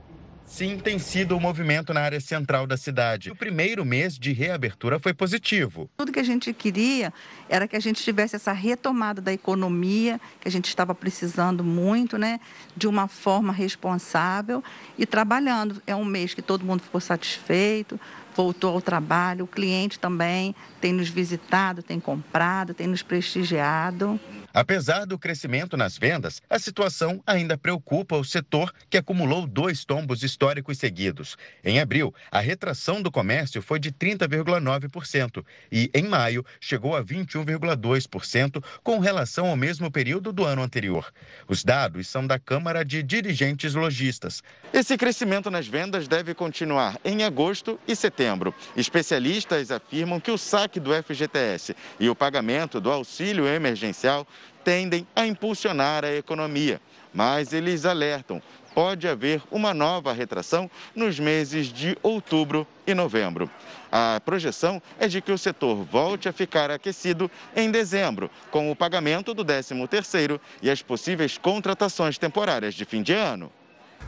Sim, 0.52 0.78
tem 0.78 1.00
sido 1.00 1.36
o 1.38 1.40
movimento 1.40 1.94
na 1.94 2.02
área 2.02 2.20
central 2.20 2.68
da 2.68 2.76
cidade. 2.76 3.32
O 3.32 3.36
primeiro 3.36 3.86
mês 3.86 4.20
de 4.20 4.34
reabertura 4.34 5.00
foi 5.00 5.14
positivo. 5.14 5.90
Tudo 5.96 6.12
que 6.12 6.20
a 6.20 6.24
gente 6.24 6.52
queria 6.52 7.14
era 7.48 7.70
que 7.70 7.76
a 7.76 7.80
gente 7.80 8.04
tivesse 8.04 8.36
essa 8.36 8.52
retomada 8.52 9.22
da 9.22 9.32
economia, 9.32 10.20
que 10.42 10.50
a 10.50 10.52
gente 10.52 10.68
estava 10.68 10.94
precisando 10.94 11.64
muito, 11.64 12.18
né? 12.18 12.38
De 12.76 12.86
uma 12.86 13.08
forma 13.08 13.54
responsável 13.54 14.62
e 15.00 15.06
trabalhando. 15.06 15.82
É 15.88 15.96
um 15.96 16.04
mês 16.04 16.34
que 16.34 16.42
todo 16.42 16.66
mundo 16.66 16.84
ficou 16.84 17.00
satisfeito, 17.00 17.98
voltou 18.36 18.74
ao 18.74 18.82
trabalho, 18.82 19.46
o 19.46 19.48
cliente 19.48 19.98
também 19.98 20.54
tem 20.82 20.92
nos 20.92 21.08
visitado, 21.08 21.82
tem 21.82 22.00
comprado, 22.00 22.74
tem 22.74 22.88
nos 22.88 23.02
prestigiado. 23.02 24.20
Apesar 24.54 25.06
do 25.06 25.18
crescimento 25.18 25.78
nas 25.78 25.98
vendas, 25.98 26.42
a 26.50 26.60
situação 26.60 27.24
ainda 27.26 27.58
preocupa 27.58 28.18
o 28.18 28.24
setor 28.24 28.74
que 28.90 28.98
acumulou 28.98 29.48
dois 29.48 29.86
tombos 29.86 30.24
históricos 30.24 30.78
seguidos. 30.78 31.38
Em 31.64 31.80
abril, 31.80 32.14
a 32.30 32.40
retração 32.40 33.02
do 33.02 33.12
comércio 33.12 33.62
foi 33.62 33.80
de 33.80 33.92
30,9% 33.92 35.44
e, 35.72 35.90
em 35.94 36.04
maio, 36.04 36.46
chegou 36.60 36.96
a 36.96 37.04
21,2% 37.04 38.64
com 38.84 39.00
relação 39.00 39.48
ao 39.48 39.56
mesmo 39.56 39.90
período 39.90 40.34
do 40.34 40.44
ano 40.44 40.62
anterior. 40.62 41.12
Os 41.48 41.64
dados 41.64 42.08
são 42.08 42.28
da 42.28 42.38
Câmara 42.38 42.84
de 42.84 43.02
Dirigentes 43.02 43.74
Logistas. 43.74 44.44
Esse 44.74 44.98
crescimento 44.98 45.50
nas 45.50 45.68
vendas 45.68 46.08
deve 46.08 46.34
continuar 46.34 47.00
em 47.06 47.24
agosto 47.24 47.80
e 47.88 47.96
setembro. 47.96 48.54
Especialistas 48.76 49.72
afirmam 49.72 50.20
que 50.20 50.32
o 50.32 50.38
saque 50.38 50.80
do 50.80 50.92
FGTS 50.92 51.76
e 52.00 52.10
o 52.10 52.16
pagamento 52.16 52.82
do 52.82 52.92
auxílio 52.92 53.48
emergencial 53.48 54.28
tendem 54.64 55.08
a 55.16 55.26
impulsionar 55.26 56.06
a 56.06 56.14
economia, 56.14 56.82
mas 57.14 57.54
eles 57.54 57.86
alertam: 57.86 58.42
pode 58.74 59.08
haver 59.08 59.42
uma 59.52 59.74
nova 59.74 60.14
retração 60.14 60.70
nos 60.96 61.20
meses 61.20 61.68
de 61.68 61.98
outubro 62.02 62.66
e 62.86 62.94
novembro. 62.94 63.50
A 63.92 64.22
projeção 64.24 64.82
é 64.98 65.08
de 65.08 65.22
que 65.22 65.32
o 65.32 65.38
setor 65.38 65.84
volte 65.84 66.30
a 66.30 66.34
ficar 66.34 66.72
aquecido 66.72 67.30
em 67.56 67.70
dezembro, 67.70 68.30
com 68.50 68.72
o 68.72 68.76
pagamento 68.76 69.34
do 69.34 69.44
13º 69.44 70.40
e 70.62 70.70
as 70.70 70.82
possíveis 70.82 71.38
contratações 71.38 72.18
temporárias 72.18 72.74
de 72.74 72.86
fim 72.86 73.02
de 73.02 73.14
ano. 73.14 73.52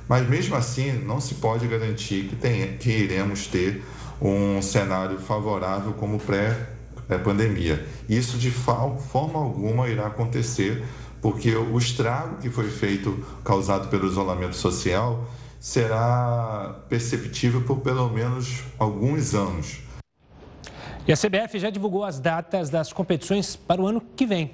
Mas 0.08 0.28
mesmo 0.28 0.56
assim, 0.56 0.92
não 0.94 1.20
se 1.20 1.36
pode 1.36 1.68
garantir 1.68 2.30
que, 2.30 2.78
que 2.78 2.90
iremos 2.90 3.48
ter 3.48 3.84
um 4.22 4.62
cenário 4.62 5.20
favorável 5.20 5.94
como 5.94 6.20
pré 6.20 6.70
é, 7.10 7.18
pandemia. 7.18 7.86
Isso 8.08 8.38
de 8.38 8.52
forma 8.52 9.40
alguma 9.40 9.88
irá 9.88 10.08
acontecer, 10.08 10.84
porque 11.22 11.56
o 11.56 11.78
estrago 11.78 12.38
que 12.38 12.50
foi 12.50 12.70
feito, 12.70 13.26
causado 13.44 13.90
pelo 13.90 14.08
isolamento 14.08 14.56
social, 14.56 15.26
será 15.60 16.76
perceptível 16.90 17.62
por 17.62 17.78
pelo 17.78 18.10
menos 18.10 18.64
alguns 18.78 19.34
anos. 19.34 19.80
E 21.08 21.12
a 21.12 21.16
CBF 21.16 21.60
já 21.60 21.70
divulgou 21.70 22.04
as 22.04 22.20
datas 22.20 22.70
das 22.70 22.92
competições 22.92 23.56
para 23.56 23.82
o 23.82 23.88
ano 23.88 24.02
que 24.16 24.26
vem. 24.26 24.52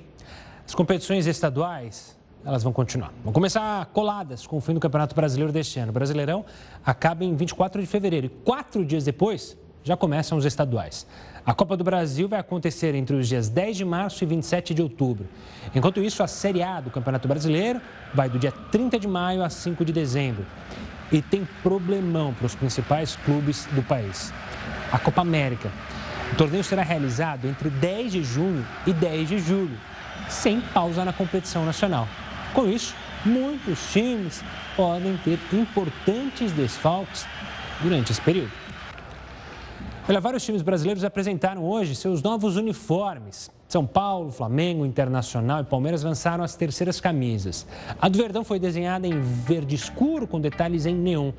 As 0.65 0.75
competições 0.75 1.25
estaduais, 1.25 2.15
elas 2.45 2.63
vão 2.63 2.71
continuar. 2.71 3.11
Vão 3.23 3.33
começar 3.33 3.85
coladas 3.87 4.45
com 4.45 4.57
o 4.57 4.61
fim 4.61 4.73
do 4.73 4.79
Campeonato 4.79 5.15
Brasileiro 5.15 5.51
deste 5.51 5.79
ano. 5.79 5.89
O 5.89 5.93
Brasileirão 5.93 6.45
acaba 6.85 7.23
em 7.23 7.35
24 7.35 7.81
de 7.81 7.87
fevereiro 7.87 8.27
e 8.27 8.29
quatro 8.29 8.85
dias 8.85 9.03
depois 9.03 9.57
já 9.83 9.97
começam 9.97 10.37
os 10.37 10.45
estaduais. 10.45 11.07
A 11.45 11.53
Copa 11.53 11.77
do 11.77 11.83
Brasil 11.83 12.27
vai 12.27 12.39
acontecer 12.39 12.93
entre 12.95 13.15
os 13.15 13.27
dias 13.27 13.49
10 13.49 13.77
de 13.77 13.85
março 13.85 14.23
e 14.23 14.27
27 14.27 14.73
de 14.73 14.81
outubro. 14.81 15.27
Enquanto 15.73 16.01
isso, 16.01 16.21
a 16.21 16.27
Série 16.27 16.61
A 16.61 16.81
do 16.81 16.89
Campeonato 16.89 17.27
Brasileiro 17.27 17.81
vai 18.13 18.29
do 18.29 18.37
dia 18.37 18.51
30 18.51 18.99
de 18.99 19.07
maio 19.07 19.43
a 19.43 19.49
5 19.49 19.85
de 19.85 19.93
dezembro. 19.93 20.45
E 21.11 21.21
tem 21.21 21.47
problemão 21.63 22.33
para 22.33 22.45
os 22.45 22.55
principais 22.55 23.15
clubes 23.15 23.67
do 23.71 23.81
país. 23.81 24.33
A 24.91 24.99
Copa 24.99 25.21
América. 25.21 25.71
O 26.33 26.35
torneio 26.35 26.63
será 26.63 26.83
realizado 26.83 27.45
entre 27.45 27.69
10 27.69 28.11
de 28.11 28.23
junho 28.23 28.65
e 28.85 28.93
10 28.93 29.29
de 29.29 29.39
julho, 29.39 29.77
sem 30.27 30.61
pausa 30.61 31.03
na 31.03 31.13
competição 31.13 31.65
nacional. 31.65 32.07
Com 32.53 32.67
isso, 32.67 32.93
muitos 33.25 33.91
times 33.91 34.43
podem 34.75 35.17
ter 35.17 35.39
importantes 35.51 36.51
desfalques 36.51 37.25
durante 37.81 38.11
esse 38.11 38.21
período. 38.21 38.58
Olha, 40.07 40.19
vários 40.19 40.43
times 40.43 40.61
brasileiros 40.61 41.03
apresentaram 41.03 41.63
hoje 41.63 41.95
seus 41.95 42.23
novos 42.23 42.55
uniformes. 42.55 43.51
São 43.67 43.85
Paulo, 43.85 44.31
Flamengo, 44.31 44.83
Internacional 44.83 45.61
e 45.61 45.63
Palmeiras 45.63 46.01
lançaram 46.01 46.43
as 46.43 46.55
terceiras 46.55 46.99
camisas. 46.99 47.67
A 48.01 48.09
do 48.09 48.17
Verdão 48.17 48.43
foi 48.43 48.59
desenhada 48.59 49.05
em 49.05 49.21
verde 49.21 49.75
escuro 49.75 50.25
com 50.25 50.41
detalhes 50.41 50.87
em 50.87 50.95
neon. 50.95 51.31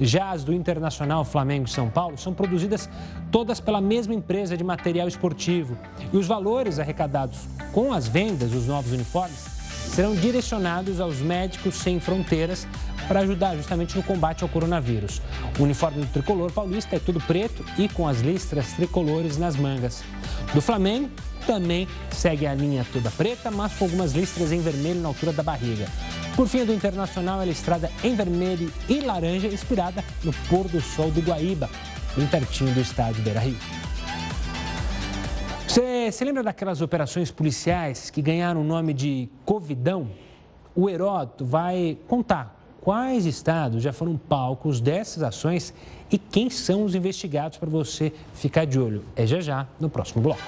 Já 0.00 0.30
as 0.30 0.42
do 0.42 0.52
Internacional, 0.52 1.24
Flamengo 1.24 1.66
e 1.68 1.70
São 1.70 1.88
Paulo 1.88 2.18
são 2.18 2.34
produzidas 2.34 2.90
todas 3.30 3.60
pela 3.60 3.80
mesma 3.80 4.14
empresa 4.14 4.56
de 4.56 4.64
material 4.64 5.06
esportivo. 5.06 5.78
E 6.12 6.16
os 6.16 6.26
valores 6.26 6.80
arrecadados 6.80 7.46
com 7.72 7.92
as 7.92 8.08
vendas 8.08 8.50
dos 8.50 8.66
novos 8.66 8.90
uniformes 8.90 9.56
serão 9.94 10.16
direcionados 10.16 11.00
aos 11.00 11.18
médicos 11.20 11.76
sem 11.76 12.00
fronteiras 12.00 12.66
para 13.06 13.20
ajudar 13.20 13.56
justamente 13.56 13.96
no 13.96 14.02
combate 14.02 14.42
ao 14.42 14.48
coronavírus. 14.48 15.20
O 15.58 15.62
uniforme 15.62 16.00
do 16.00 16.12
tricolor 16.12 16.52
paulista 16.52 16.96
é 16.96 16.98
tudo 16.98 17.20
preto 17.20 17.64
e 17.78 17.88
com 17.88 18.06
as 18.06 18.20
listras 18.20 18.72
tricolores 18.72 19.36
nas 19.36 19.56
mangas. 19.56 20.02
Do 20.54 20.60
Flamengo, 20.60 21.10
também 21.46 21.86
segue 22.10 22.46
a 22.46 22.54
linha 22.54 22.84
toda 22.92 23.10
preta, 23.10 23.50
mas 23.50 23.74
com 23.74 23.84
algumas 23.84 24.12
listras 24.12 24.50
em 24.50 24.60
vermelho 24.60 25.00
na 25.00 25.08
altura 25.08 25.32
da 25.32 25.42
barriga. 25.42 25.86
Por 26.34 26.48
fim, 26.48 26.64
do 26.64 26.74
Internacional, 26.74 27.40
é 27.40 27.46
listrada 27.46 27.90
em 28.02 28.14
vermelho 28.14 28.70
e 28.88 29.00
laranja, 29.00 29.46
inspirada 29.46 30.04
no 30.24 30.32
pôr 30.48 30.66
do 30.68 30.80
sol 30.80 31.10
do 31.10 31.20
Guaíba, 31.20 31.70
bem 32.16 32.26
pertinho 32.26 32.74
do 32.74 32.80
estádio 32.80 33.22
Beira-Rio. 33.22 33.56
Você 35.66 36.10
se 36.10 36.24
lembra 36.24 36.42
daquelas 36.42 36.80
operações 36.80 37.30
policiais 37.30 38.10
que 38.10 38.20
ganharam 38.20 38.62
o 38.62 38.64
nome 38.64 38.92
de 38.92 39.28
Covidão? 39.44 40.10
O 40.74 40.90
Heródoto 40.90 41.44
vai 41.44 41.96
contar 42.06 42.55
quais 42.86 43.26
estados 43.26 43.82
já 43.82 43.92
foram 43.92 44.16
palcos 44.16 44.80
dessas 44.80 45.20
ações 45.20 45.74
e 46.08 46.16
quem 46.16 46.48
são 46.48 46.84
os 46.84 46.94
investigados 46.94 47.58
para 47.58 47.68
você 47.68 48.12
ficar 48.32 48.64
de 48.64 48.78
olho. 48.78 49.02
É 49.16 49.26
já 49.26 49.40
já 49.40 49.66
no 49.80 49.90
próximo 49.90 50.22
bloco. 50.22 50.40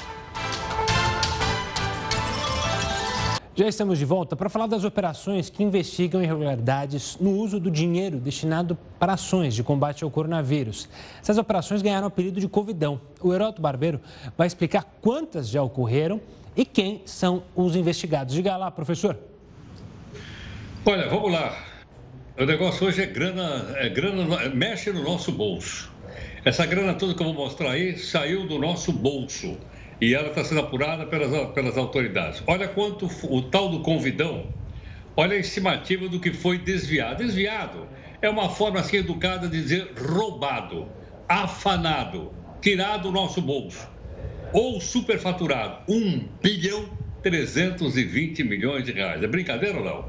Já 3.56 3.66
estamos 3.66 3.98
de 3.98 4.04
volta 4.04 4.36
para 4.36 4.48
falar 4.48 4.68
das 4.68 4.84
operações 4.84 5.50
que 5.50 5.64
investigam 5.64 6.22
irregularidades 6.22 7.18
no 7.20 7.32
uso 7.32 7.58
do 7.58 7.72
dinheiro 7.72 8.20
destinado 8.20 8.78
para 9.00 9.14
ações 9.14 9.52
de 9.52 9.64
combate 9.64 10.04
ao 10.04 10.10
coronavírus. 10.12 10.88
Essas 11.20 11.38
operações 11.38 11.82
ganharam 11.82 12.04
o 12.04 12.06
apelido 12.06 12.38
de 12.38 12.46
Covidão. 12.46 13.00
O 13.20 13.34
Heroto 13.34 13.60
Barbeiro 13.60 14.00
vai 14.36 14.46
explicar 14.46 14.84
quantas 15.02 15.48
já 15.48 15.60
ocorreram 15.60 16.20
e 16.56 16.64
quem 16.64 17.02
são 17.04 17.42
os 17.56 17.74
investigados. 17.74 18.32
Diga 18.32 18.56
lá, 18.56 18.70
professor. 18.70 19.18
Olha, 20.86 21.08
vamos 21.08 21.32
lá. 21.32 21.67
O 22.38 22.46
negócio 22.46 22.86
hoje 22.86 23.02
é 23.02 23.06
grana, 23.06 23.74
é 23.78 23.88
grana, 23.88 24.48
mexe 24.50 24.92
no 24.92 25.02
nosso 25.02 25.32
bolso. 25.32 25.92
Essa 26.44 26.64
grana 26.64 26.94
toda 26.94 27.12
que 27.12 27.20
eu 27.20 27.26
vou 27.26 27.34
mostrar 27.34 27.72
aí 27.72 27.98
saiu 27.98 28.46
do 28.46 28.60
nosso 28.60 28.92
bolso 28.92 29.58
e 30.00 30.14
ela 30.14 30.28
está 30.28 30.44
sendo 30.44 30.60
apurada 30.60 31.04
pelas, 31.04 31.50
pelas 31.50 31.76
autoridades. 31.76 32.40
Olha 32.46 32.68
quanto 32.68 33.10
o 33.24 33.42
tal 33.42 33.68
do 33.68 33.80
convidão, 33.80 34.46
olha 35.16 35.36
a 35.36 35.40
estimativa 35.40 36.08
do 36.08 36.20
que 36.20 36.32
foi 36.32 36.58
desviado. 36.58 37.24
Desviado 37.24 37.88
é 38.22 38.30
uma 38.30 38.48
forma 38.48 38.78
assim 38.78 38.98
educada 38.98 39.48
de 39.48 39.60
dizer 39.60 39.94
roubado, 39.98 40.86
afanado, 41.28 42.32
tirado 42.62 43.08
do 43.08 43.10
nosso 43.10 43.42
bolso 43.42 43.90
ou 44.52 44.80
superfaturado. 44.80 45.80
1 45.92 46.28
bilhão 46.40 46.88
320 47.20 48.44
milhões 48.44 48.84
de 48.84 48.92
reais. 48.92 49.20
É 49.24 49.26
brincadeira 49.26 49.78
ou 49.78 49.84
não? 49.84 50.08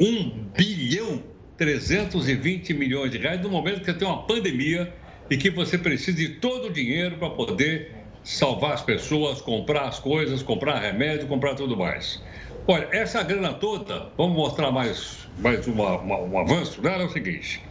1 0.00 0.50
bilhão 0.56 1.33
320 1.56 2.74
milhões 2.74 3.10
de 3.10 3.18
reais 3.18 3.40
no 3.40 3.48
momento 3.48 3.82
que 3.82 3.92
tem 3.92 4.06
uma 4.06 4.22
pandemia 4.26 4.92
e 5.30 5.36
que 5.36 5.50
você 5.50 5.78
precisa 5.78 6.16
de 6.16 6.28
todo 6.30 6.66
o 6.66 6.72
dinheiro 6.72 7.16
para 7.16 7.30
poder 7.30 7.92
salvar 8.22 8.72
as 8.72 8.82
pessoas, 8.82 9.40
comprar 9.40 9.88
as 9.88 9.98
coisas, 9.98 10.42
comprar 10.42 10.78
remédio, 10.80 11.26
comprar 11.28 11.54
tudo 11.54 11.76
mais. 11.76 12.22
Olha, 12.66 12.88
essa 12.92 13.22
grana 13.22 13.52
toda, 13.52 14.10
vamos 14.16 14.36
mostrar 14.36 14.70
mais, 14.70 15.28
mais 15.38 15.66
uma, 15.66 15.98
uma, 15.98 16.18
um 16.20 16.38
avanço 16.38 16.80
dela, 16.80 17.02
é 17.02 17.06
o 17.06 17.10
seguinte. 17.10 17.62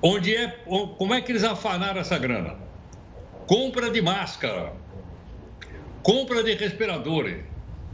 Onde 0.00 0.34
é, 0.34 0.48
como 0.98 1.14
é 1.14 1.20
que 1.20 1.30
eles 1.30 1.44
afanaram 1.44 2.00
essa 2.00 2.18
grana? 2.18 2.56
Compra 3.46 3.90
de 3.90 4.00
máscara, 4.00 4.72
compra 6.02 6.42
de 6.42 6.54
respiradores, 6.54 7.44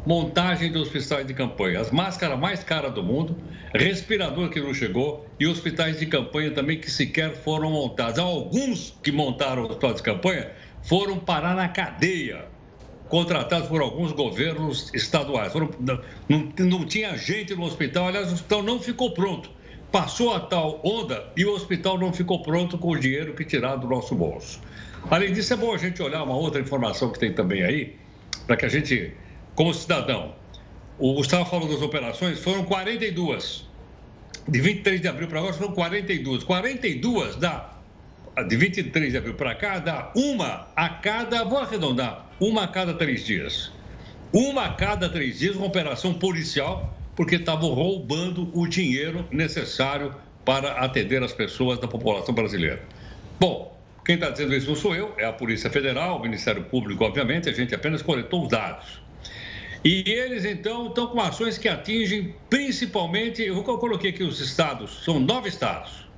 montagem 0.08 0.72
de 0.72 0.78
hospitais 0.78 1.26
de 1.26 1.34
campanha, 1.34 1.80
as 1.80 1.90
máscaras 1.90 2.38
mais 2.38 2.64
caras 2.64 2.94
do 2.94 3.02
mundo, 3.02 3.36
respirador 3.74 4.48
que 4.48 4.58
não 4.58 4.72
chegou 4.72 5.26
e 5.38 5.46
hospitais 5.46 5.98
de 5.98 6.06
campanha 6.06 6.50
também 6.50 6.80
que 6.80 6.90
sequer 6.90 7.34
foram 7.34 7.70
montados. 7.70 8.18
Alguns 8.18 8.98
que 9.02 9.12
montaram 9.12 9.64
hospitais 9.64 9.96
de 9.96 10.02
campanha 10.02 10.50
foram 10.82 11.18
parar 11.18 11.54
na 11.54 11.68
cadeia, 11.68 12.46
contratados 13.10 13.68
por 13.68 13.82
alguns 13.82 14.12
governos 14.12 14.90
estaduais. 14.94 15.52
Foram, 15.52 15.68
não, 15.78 16.00
não 16.58 16.86
tinha 16.86 17.14
gente 17.18 17.54
no 17.54 17.64
hospital, 17.64 18.08
aliás, 18.08 18.30
o 18.30 18.32
hospital 18.32 18.62
não 18.62 18.80
ficou 18.80 19.10
pronto. 19.10 19.50
Passou 19.92 20.32
a 20.32 20.40
tal 20.40 20.80
onda 20.82 21.30
e 21.36 21.44
o 21.44 21.52
hospital 21.52 21.98
não 21.98 22.14
ficou 22.14 22.40
pronto 22.40 22.78
com 22.78 22.92
o 22.92 22.98
dinheiro 22.98 23.34
que 23.34 23.44
tiraram 23.44 23.78
do 23.78 23.86
nosso 23.86 24.14
bolso. 24.14 24.58
Além 25.10 25.34
disso, 25.34 25.52
é 25.52 25.56
bom 25.56 25.74
a 25.74 25.76
gente 25.76 26.02
olhar 26.02 26.22
uma 26.22 26.34
outra 26.34 26.62
informação 26.62 27.12
que 27.12 27.18
tem 27.18 27.30
também 27.30 27.62
aí, 27.62 27.94
para 28.46 28.56
que 28.56 28.64
a 28.64 28.68
gente, 28.70 29.12
como 29.58 29.74
cidadão, 29.74 30.36
o 31.00 31.14
Gustavo 31.14 31.44
falou 31.50 31.68
das 31.68 31.82
operações, 31.82 32.38
foram 32.38 32.64
42. 32.64 33.66
De 34.46 34.60
23 34.60 35.00
de 35.00 35.08
abril 35.08 35.26
para 35.26 35.40
agora 35.40 35.52
foram 35.52 35.72
42. 35.72 36.44
42 36.44 37.34
dá 37.34 37.74
de 38.46 38.56
23 38.56 39.10
de 39.10 39.18
abril 39.18 39.34
para 39.34 39.56
cá, 39.56 39.80
dá 39.80 40.12
uma 40.14 40.68
a 40.76 40.88
cada, 40.88 41.42
vou 41.42 41.58
arredondar, 41.58 42.30
uma 42.38 42.62
a 42.62 42.68
cada 42.68 42.94
três 42.94 43.26
dias. 43.26 43.72
Uma 44.32 44.66
a 44.66 44.74
cada 44.74 45.08
três 45.08 45.40
dias, 45.40 45.56
uma 45.56 45.66
operação 45.66 46.14
policial, 46.14 46.96
porque 47.16 47.34
estavam 47.34 47.70
roubando 47.70 48.48
o 48.54 48.64
dinheiro 48.68 49.26
necessário 49.32 50.14
para 50.44 50.74
atender 50.74 51.20
as 51.20 51.32
pessoas 51.32 51.80
da 51.80 51.88
população 51.88 52.32
brasileira. 52.32 52.80
Bom, 53.40 53.76
quem 54.04 54.14
está 54.14 54.30
dizendo 54.30 54.54
isso 54.54 54.68
não 54.68 54.76
sou 54.76 54.94
eu, 54.94 55.12
é 55.18 55.24
a 55.24 55.32
Polícia 55.32 55.68
Federal, 55.68 56.18
o 56.18 56.22
Ministério 56.22 56.62
Público, 56.62 57.04
obviamente, 57.04 57.48
a 57.48 57.52
gente 57.52 57.74
apenas 57.74 58.02
coletou 58.02 58.44
os 58.44 58.50
dados. 58.50 59.07
E 59.84 60.02
eles, 60.10 60.44
então, 60.44 60.88
estão 60.88 61.06
com 61.06 61.20
ações 61.20 61.56
que 61.56 61.68
atingem 61.68 62.34
principalmente, 62.50 63.42
eu 63.42 63.62
coloquei 63.62 64.10
aqui 64.10 64.24
os 64.24 64.40
estados, 64.40 65.04
são 65.04 65.20
nove 65.20 65.48
estados: 65.48 66.08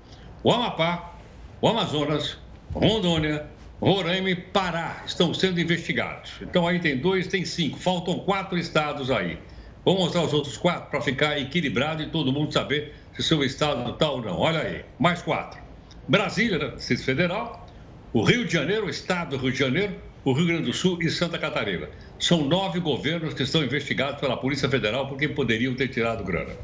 o 0.43 0.51
Amapá, 0.51 1.15
o 1.61 1.69
Amazonas, 1.69 2.39
Rondônia, 2.73 3.47
Roraima 3.81 4.31
e 4.31 4.35
Pará 4.35 5.03
estão 5.07 5.33
sendo 5.35 5.61
investigados. 5.61 6.33
Então 6.41 6.67
aí 6.67 6.79
tem 6.79 6.97
dois, 6.97 7.27
tem 7.27 7.45
cinco, 7.45 7.79
faltam 7.79 8.19
quatro 8.21 8.59
estados 8.59 9.11
aí. 9.11 9.39
Vamos 9.85 10.03
mostrar 10.03 10.23
os 10.23 10.35
outros 10.35 10.59
quatro 10.59 10.91
para 10.91 11.01
ficar 11.01 11.39
equilibrado 11.39 12.03
e 12.03 12.11
todo 12.11 12.33
mundo 12.33 12.53
saber 12.53 12.95
se 13.15 13.23
seu 13.23 13.43
estado 13.43 13.91
está 13.91 14.11
ou 14.11 14.21
não. 14.21 14.39
Olha 14.39 14.61
aí, 14.61 14.85
mais 14.99 15.23
quatro. 15.23 15.59
Brasília? 16.07 16.73
Distrito 16.73 17.05
Federal, 17.05 17.67
o 18.13 18.23
Rio 18.23 18.45
de 18.45 18.53
Janeiro, 18.53 18.87
o 18.87 18.91
estado 18.91 19.31
do 19.31 19.43
Rio 19.43 19.53
de 19.53 19.59
Janeiro, 19.59 19.95
o 20.25 20.33
Rio 20.33 20.47
Grande 20.47 20.65
do 20.65 20.73
Sul 20.73 20.99
e 21.03 21.11
Santa 21.11 21.39
Catarina. 21.39 21.89
São 22.19 22.45
nove 22.45 22.81
governos 22.81 23.35
que 23.35 23.43
estão 23.43 23.65
investigados 23.65 24.21
pela 24.21 24.37
Polícia 24.37 24.69
Federal 24.69 25.07
porque 25.07 25.29
poderiam 25.29 25.75
ter 25.75 25.89
tirado 25.89 26.23
grana. 26.25 26.55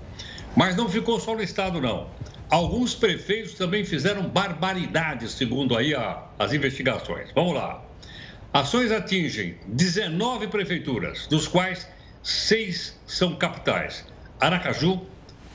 Mas 0.54 0.76
não 0.76 0.88
ficou 0.88 1.18
só 1.18 1.34
no 1.34 1.42
estado, 1.42 1.80
não. 1.80 2.10
Alguns 2.50 2.94
prefeitos 2.94 3.54
também 3.54 3.84
fizeram 3.84 4.28
barbaridades, 4.28 5.32
segundo 5.32 5.76
aí 5.76 5.94
a, 5.94 6.22
as 6.38 6.52
investigações. 6.52 7.30
Vamos 7.34 7.54
lá. 7.54 7.82
Ações 8.52 8.92
atingem 8.92 9.56
19 9.66 10.46
prefeituras, 10.48 11.26
dos 11.26 11.48
quais 11.48 11.88
seis 12.22 12.98
são 13.06 13.36
capitais: 13.36 14.06
Aracaju, 14.40 15.02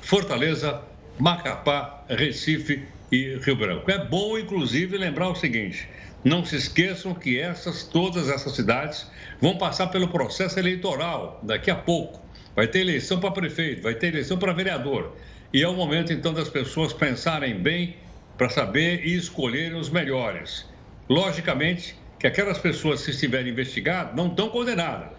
Fortaleza, 0.01 0.81
Macapá, 1.17 2.03
Recife 2.09 2.83
e 3.11 3.37
Rio 3.37 3.55
Branco. 3.55 3.89
É 3.89 4.03
bom, 4.05 4.37
inclusive, 4.37 4.97
lembrar 4.97 5.29
o 5.29 5.35
seguinte: 5.35 5.87
não 6.23 6.45
se 6.45 6.55
esqueçam 6.55 7.13
que 7.13 7.39
essas, 7.39 7.83
todas 7.83 8.29
essas 8.29 8.53
cidades 8.53 9.07
vão 9.39 9.57
passar 9.57 9.87
pelo 9.87 10.07
processo 10.07 10.59
eleitoral 10.59 11.39
daqui 11.43 11.71
a 11.71 11.75
pouco. 11.75 12.21
Vai 12.55 12.67
ter 12.67 12.79
eleição 12.79 13.19
para 13.19 13.31
prefeito, 13.31 13.81
vai 13.81 13.95
ter 13.95 14.07
eleição 14.07 14.37
para 14.37 14.53
vereador. 14.53 15.15
E 15.53 15.63
é 15.63 15.67
o 15.67 15.73
momento, 15.73 16.13
então, 16.13 16.33
das 16.33 16.49
pessoas 16.49 16.93
pensarem 16.93 17.55
bem 17.59 17.97
para 18.37 18.49
saber 18.49 19.05
e 19.05 19.15
escolherem 19.15 19.77
os 19.77 19.89
melhores. 19.89 20.65
Logicamente 21.09 21.95
que 22.19 22.27
aquelas 22.27 22.57
pessoas, 22.57 23.01
se 23.01 23.11
estiverem 23.11 23.51
investigadas, 23.51 24.15
não 24.15 24.27
estão 24.27 24.49
condenadas, 24.49 25.09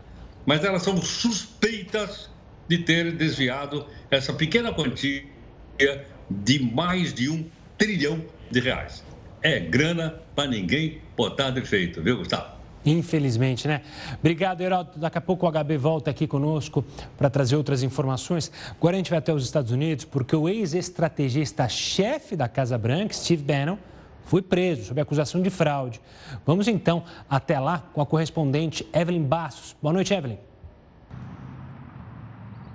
mas 0.46 0.64
elas 0.64 0.82
são 0.82 0.96
suspeitas 1.02 2.30
de 2.68 2.78
ter 2.78 3.12
desviado 3.12 3.86
essa 4.10 4.32
pequena 4.32 4.72
quantia 4.72 5.24
de 6.30 6.62
mais 6.62 7.12
de 7.12 7.28
um 7.28 7.44
trilhão 7.76 8.24
de 8.50 8.60
reais. 8.60 9.04
É 9.42 9.58
grana 9.58 10.14
para 10.34 10.48
ninguém 10.48 11.00
botar 11.16 11.50
defeito, 11.50 12.00
viu, 12.00 12.18
Gustavo? 12.18 12.52
Infelizmente, 12.84 13.68
né? 13.68 13.82
Obrigado, 14.18 14.60
Heraldo. 14.60 14.92
Daqui 14.96 15.18
a 15.18 15.20
pouco 15.20 15.46
o 15.46 15.52
HB 15.52 15.76
volta 15.76 16.10
aqui 16.10 16.26
conosco 16.26 16.84
para 17.16 17.30
trazer 17.30 17.56
outras 17.56 17.82
informações. 17.82 18.50
Agora 18.70 18.96
a 18.96 18.98
gente 18.98 19.10
vai 19.10 19.18
até 19.18 19.32
os 19.32 19.44
Estados 19.44 19.70
Unidos, 19.70 20.04
porque 20.04 20.34
o 20.34 20.48
ex-estrategista-chefe 20.48 22.34
da 22.34 22.48
Casa 22.48 22.76
Branca, 22.76 23.14
Steve 23.14 23.42
Bannon, 23.42 23.78
foi 24.24 24.42
preso 24.42 24.84
sob 24.84 25.00
acusação 25.00 25.42
de 25.42 25.50
fraude. 25.50 26.00
Vamos 26.44 26.66
então 26.66 27.04
até 27.28 27.58
lá 27.58 27.84
com 27.92 28.00
a 28.00 28.06
correspondente 28.06 28.86
Evelyn 28.92 29.22
Bassos. 29.22 29.76
Boa 29.80 29.92
noite, 29.92 30.12
Evelyn. 30.12 30.38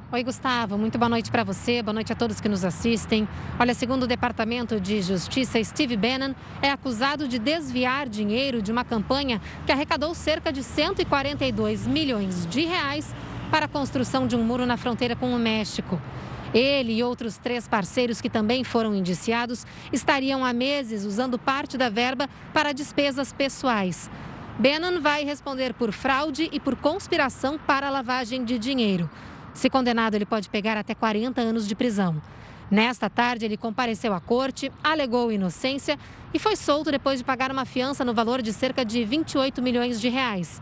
Oi, 0.10 0.24
Gustavo. 0.24 0.78
Muito 0.78 0.98
boa 0.98 1.10
noite 1.10 1.30
para 1.30 1.44
você. 1.44 1.84
Boa 1.84 1.92
noite 1.92 2.14
a 2.14 2.16
todos 2.16 2.40
que 2.40 2.48
nos 2.48 2.64
assistem. 2.64 3.28
Olha, 3.60 3.74
segundo 3.74 4.04
o 4.04 4.08
Departamento 4.08 4.80
de 4.80 5.02
Justiça, 5.02 5.62
Steve 5.62 5.98
Bannon 5.98 6.34
é 6.62 6.72
acusado 6.72 7.28
de 7.28 7.38
desviar 7.38 8.08
dinheiro 8.08 8.62
de 8.62 8.72
uma 8.72 8.86
campanha 8.86 9.42
que 9.66 9.72
arrecadou 9.74 10.16
cerca 10.16 10.50
de 10.50 10.64
142 10.64 11.86
milhões 11.86 12.46
de 12.46 12.64
reais 12.64 13.14
para 13.52 13.66
a 13.66 13.68
construção 13.68 14.26
de 14.26 14.38
um 14.38 14.44
muro 14.46 14.66
na 14.66 14.78
fronteira 14.78 15.14
com 15.14 15.36
o 15.36 15.38
México. 15.38 16.02
Ele 16.54 16.94
e 16.94 17.04
outros 17.04 17.38
três 17.38 17.68
parceiros 17.68 18.22
que 18.22 18.30
também 18.30 18.64
foram 18.64 18.96
indiciados 18.96 19.68
estariam 19.92 20.46
há 20.46 20.54
meses 20.54 21.04
usando 21.04 21.38
parte 21.38 21.78
da 21.78 21.90
verba 21.90 22.30
para 22.54 22.72
despesas 22.72 23.34
pessoais. 23.34 24.10
Bannon 24.58 25.02
vai 25.02 25.26
responder 25.26 25.74
por 25.74 25.92
fraude 25.92 26.48
e 26.50 26.62
por 26.62 26.78
conspiração 26.78 27.60
para 27.60 27.90
lavagem 27.90 28.46
de 28.46 28.58
dinheiro. 28.58 29.10
Se 29.58 29.72
condenado, 29.72 30.14
ele 30.14 30.26
pode 30.26 30.50
pegar 30.50 30.78
até 30.78 30.94
40 30.94 31.42
anos 31.42 31.68
de 31.68 31.74
prisão. 31.74 32.22
Nesta 32.70 33.10
tarde, 33.10 33.44
ele 33.44 33.58
compareceu 33.58 34.14
à 34.14 34.20
corte, 34.20 34.72
alegou 34.84 35.32
inocência 35.32 35.98
e 36.32 36.38
foi 36.38 36.56
solto 36.56 36.92
depois 36.92 37.18
de 37.18 37.26
pagar 37.26 37.52
uma 37.52 37.66
fiança 37.66 38.06
no 38.06 38.14
valor 38.14 38.44
de 38.44 38.54
cerca 38.54 38.86
de 38.86 39.04
28 39.04 39.60
milhões 39.60 40.00
de 40.00 40.10
reais. 40.10 40.62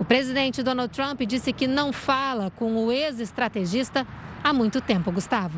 O 0.00 0.04
presidente 0.04 0.60
Donald 0.60 0.92
Trump 0.92 1.20
disse 1.20 1.52
que 1.52 1.68
não 1.68 1.92
fala 1.92 2.50
com 2.50 2.84
o 2.84 2.90
ex-estrategista 2.90 4.04
há 4.42 4.52
muito 4.52 4.80
tempo, 4.80 5.12
Gustavo. 5.12 5.56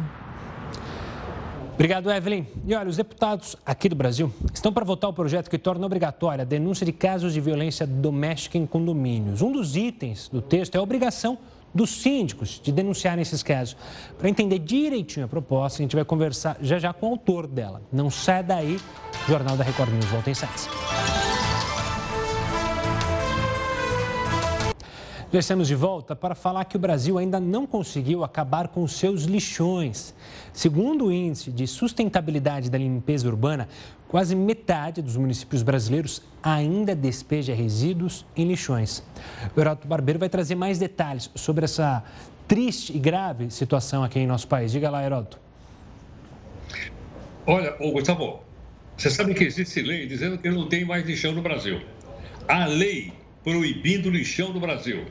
Obrigado, 1.72 2.12
Evelyn. 2.12 2.44
E 2.66 2.74
olha, 2.74 2.90
os 2.90 2.98
deputados 2.98 3.56
aqui 3.64 3.88
do 3.88 3.96
Brasil 3.96 4.30
estão 4.52 4.70
para 4.70 4.84
votar 4.84 5.08
o 5.08 5.14
projeto 5.14 5.48
que 5.48 5.56
torna 5.56 5.86
obrigatória 5.86 6.42
a 6.42 6.44
denúncia 6.44 6.84
de 6.84 6.92
casos 6.92 7.32
de 7.32 7.40
violência 7.40 7.86
doméstica 7.86 8.58
em 8.58 8.66
condomínios. 8.66 9.40
Um 9.40 9.50
dos 9.50 9.74
itens 9.74 10.28
do 10.28 10.42
texto 10.42 10.74
é 10.74 10.78
a 10.78 10.82
obrigação 10.82 11.38
dos 11.74 11.90
síndicos 11.90 12.60
de 12.62 12.70
denunciarem 12.70 13.22
esses 13.22 13.42
casos. 13.42 13.76
Para 14.16 14.28
entender 14.28 14.58
direitinho 14.60 15.26
a 15.26 15.28
proposta, 15.28 15.82
a 15.82 15.82
gente 15.82 15.96
vai 15.96 16.04
conversar 16.04 16.56
já 16.60 16.78
já 16.78 16.92
com 16.92 17.06
o 17.06 17.10
autor 17.10 17.46
dela. 17.46 17.82
Não 17.92 18.10
sai 18.10 18.42
daí, 18.42 18.78
Jornal 19.26 19.56
da 19.56 19.64
Record 19.64 19.90
News 19.90 20.04
volta 20.06 20.30
em 20.30 20.32
instantes. 20.32 20.68
Já 25.34 25.40
estamos 25.40 25.66
de 25.66 25.74
volta 25.74 26.14
para 26.14 26.32
falar 26.36 26.64
que 26.64 26.76
o 26.76 26.78
Brasil 26.78 27.18
ainda 27.18 27.40
não 27.40 27.66
conseguiu 27.66 28.22
acabar 28.22 28.68
com 28.68 28.86
seus 28.86 29.24
lixões. 29.24 30.14
Segundo 30.52 31.06
o 31.06 31.12
Índice 31.12 31.50
de 31.50 31.66
Sustentabilidade 31.66 32.70
da 32.70 32.78
Limpeza 32.78 33.26
Urbana, 33.26 33.68
quase 34.14 34.36
metade 34.36 35.02
dos 35.02 35.16
municípios 35.16 35.64
brasileiros 35.64 36.22
ainda 36.40 36.94
despeja 36.94 37.52
resíduos 37.52 38.24
em 38.36 38.46
lixões. 38.46 39.02
O 39.56 39.60
Heroto 39.60 39.88
Barbeiro 39.88 40.20
vai 40.20 40.28
trazer 40.28 40.54
mais 40.54 40.78
detalhes 40.78 41.28
sobre 41.34 41.64
essa 41.64 42.00
triste 42.46 42.94
e 42.94 42.98
grave 43.00 43.50
situação 43.50 44.04
aqui 44.04 44.20
em 44.20 44.26
nosso 44.28 44.46
país. 44.46 44.70
Diga 44.70 44.88
lá, 44.88 45.04
Heroto. 45.04 45.40
Olha, 47.44 47.74
ô 47.80 47.90
Gustavo, 47.90 48.38
você 48.96 49.10
sabe 49.10 49.34
que 49.34 49.42
existe 49.42 49.82
lei 49.82 50.06
dizendo 50.06 50.38
que 50.38 50.48
não 50.48 50.68
tem 50.68 50.84
mais 50.84 51.04
lixão 51.04 51.32
no 51.32 51.42
Brasil. 51.42 51.80
A 52.46 52.66
lei 52.66 53.12
proibindo 53.42 54.10
lixão 54.10 54.52
no 54.52 54.60
Brasil. 54.60 55.06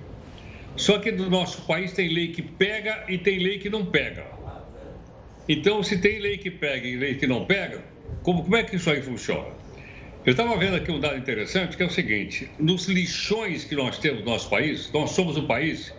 Só 0.77 0.97
que 0.99 1.11
no 1.11 1.29
nosso 1.29 1.63
país 1.63 1.91
tem 1.91 2.07
lei 2.07 2.29
que 2.29 2.41
pega 2.41 3.03
e 3.09 3.17
tem 3.17 3.37
lei 3.39 3.59
que 3.59 3.69
não 3.69 3.85
pega. 3.85 4.25
Então, 5.49 5.83
se 5.83 5.97
tem 5.97 6.19
lei 6.19 6.37
que 6.37 6.49
pega 6.49 6.87
e 6.87 6.95
lei 6.95 7.15
que 7.15 7.27
não 7.27 7.43
pega, 7.43 7.91
como, 8.23 8.43
como 8.43 8.55
é 8.55 8.63
que 8.63 8.75
isso 8.75 8.89
aí 8.89 9.01
funciona? 9.01 9.49
Eu 10.25 10.31
estava 10.31 10.57
vendo 10.57 10.77
aqui 10.77 10.89
um 10.89 10.99
dado 10.99 11.17
interessante 11.17 11.75
que 11.75 11.83
é 11.83 11.85
o 11.85 11.89
seguinte: 11.89 12.49
nos 12.57 12.87
lixões 12.87 13.65
que 13.65 13.75
nós 13.75 13.99
temos 13.99 14.21
no 14.21 14.31
nosso 14.31 14.49
país, 14.49 14.89
nós 14.91 15.11
somos 15.11 15.37
o 15.37 15.43
país 15.43 15.93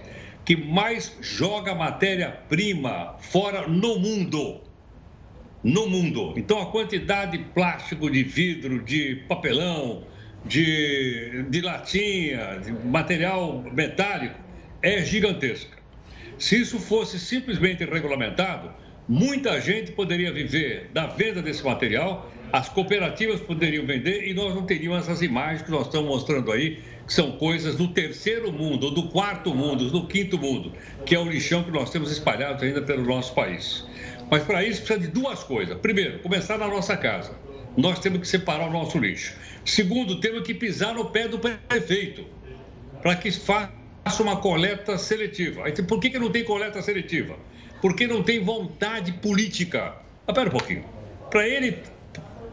que 0.44 0.56
mais 0.56 1.16
joga 1.20 1.74
matéria-prima 1.74 3.16
fora 3.20 3.66
no 3.68 3.98
mundo. 3.98 4.60
No 5.62 5.88
mundo. 5.88 6.34
Então, 6.36 6.60
a 6.60 6.66
quantidade 6.66 7.38
de 7.38 7.44
plástico, 7.44 8.10
de 8.10 8.22
vidro, 8.22 8.82
de 8.82 9.24
papelão, 9.26 10.04
de, 10.44 11.44
de 11.48 11.60
latinha, 11.62 12.60
de 12.62 12.72
material 12.72 13.62
metálico 13.72 14.38
é 14.82 15.02
gigantesca. 15.02 15.78
Se 16.38 16.60
isso 16.60 16.78
fosse 16.78 17.18
simplesmente 17.18 17.84
regulamentado, 17.84 18.70
muita 19.08 19.60
gente 19.60 19.92
poderia 19.92 20.32
viver 20.32 20.90
da 20.92 21.06
venda 21.06 21.42
desse 21.42 21.64
material, 21.64 22.30
as 22.52 22.68
cooperativas 22.68 23.40
poderiam 23.40 23.84
vender 23.84 24.28
e 24.28 24.32
nós 24.32 24.54
não 24.54 24.64
teríamos 24.64 25.00
essas 25.00 25.22
imagens 25.22 25.62
que 25.62 25.70
nós 25.70 25.86
estamos 25.86 26.08
mostrando 26.08 26.52
aí, 26.52 26.80
que 27.06 27.12
são 27.12 27.32
coisas 27.32 27.74
do 27.74 27.88
terceiro 27.88 28.52
mundo, 28.52 28.90
do 28.90 29.08
quarto 29.08 29.54
mundo, 29.54 29.90
do 29.90 30.06
quinto 30.06 30.38
mundo, 30.38 30.72
que 31.04 31.14
é 31.14 31.18
o 31.18 31.24
lixão 31.24 31.64
que 31.64 31.70
nós 31.70 31.90
temos 31.90 32.10
espalhado 32.10 32.64
ainda 32.64 32.80
pelo 32.80 33.04
nosso 33.04 33.34
país. 33.34 33.84
Mas 34.30 34.44
para 34.44 34.64
isso 34.64 34.82
precisa 34.82 35.00
de 35.00 35.08
duas 35.08 35.42
coisas. 35.42 35.76
Primeiro, 35.78 36.20
começar 36.20 36.56
na 36.56 36.68
nossa 36.68 36.96
casa. 36.96 37.32
Nós 37.76 37.98
temos 37.98 38.20
que 38.20 38.28
separar 38.28 38.68
o 38.68 38.72
nosso 38.72 38.98
lixo. 38.98 39.34
Segundo, 39.64 40.20
temos 40.20 40.42
que 40.42 40.54
pisar 40.54 40.94
no 40.94 41.06
pé 41.06 41.26
do 41.26 41.38
prefeito 41.38 42.24
para 43.02 43.16
que 43.16 43.30
faça 43.32 43.72
uma 44.20 44.36
coleta 44.36 44.96
seletiva. 44.96 45.64
Por 45.88 45.98
que, 46.00 46.10
que 46.10 46.18
não 46.18 46.30
tem 46.30 46.44
coleta 46.44 46.80
seletiva? 46.80 47.36
Porque 47.84 48.06
não 48.06 48.22
tem 48.22 48.42
vontade 48.42 49.12
política. 49.12 49.94
Mas 50.26 50.34
pera 50.34 50.48
um 50.48 50.52
pouquinho. 50.52 50.86
Para 51.28 51.46
ele, 51.46 51.80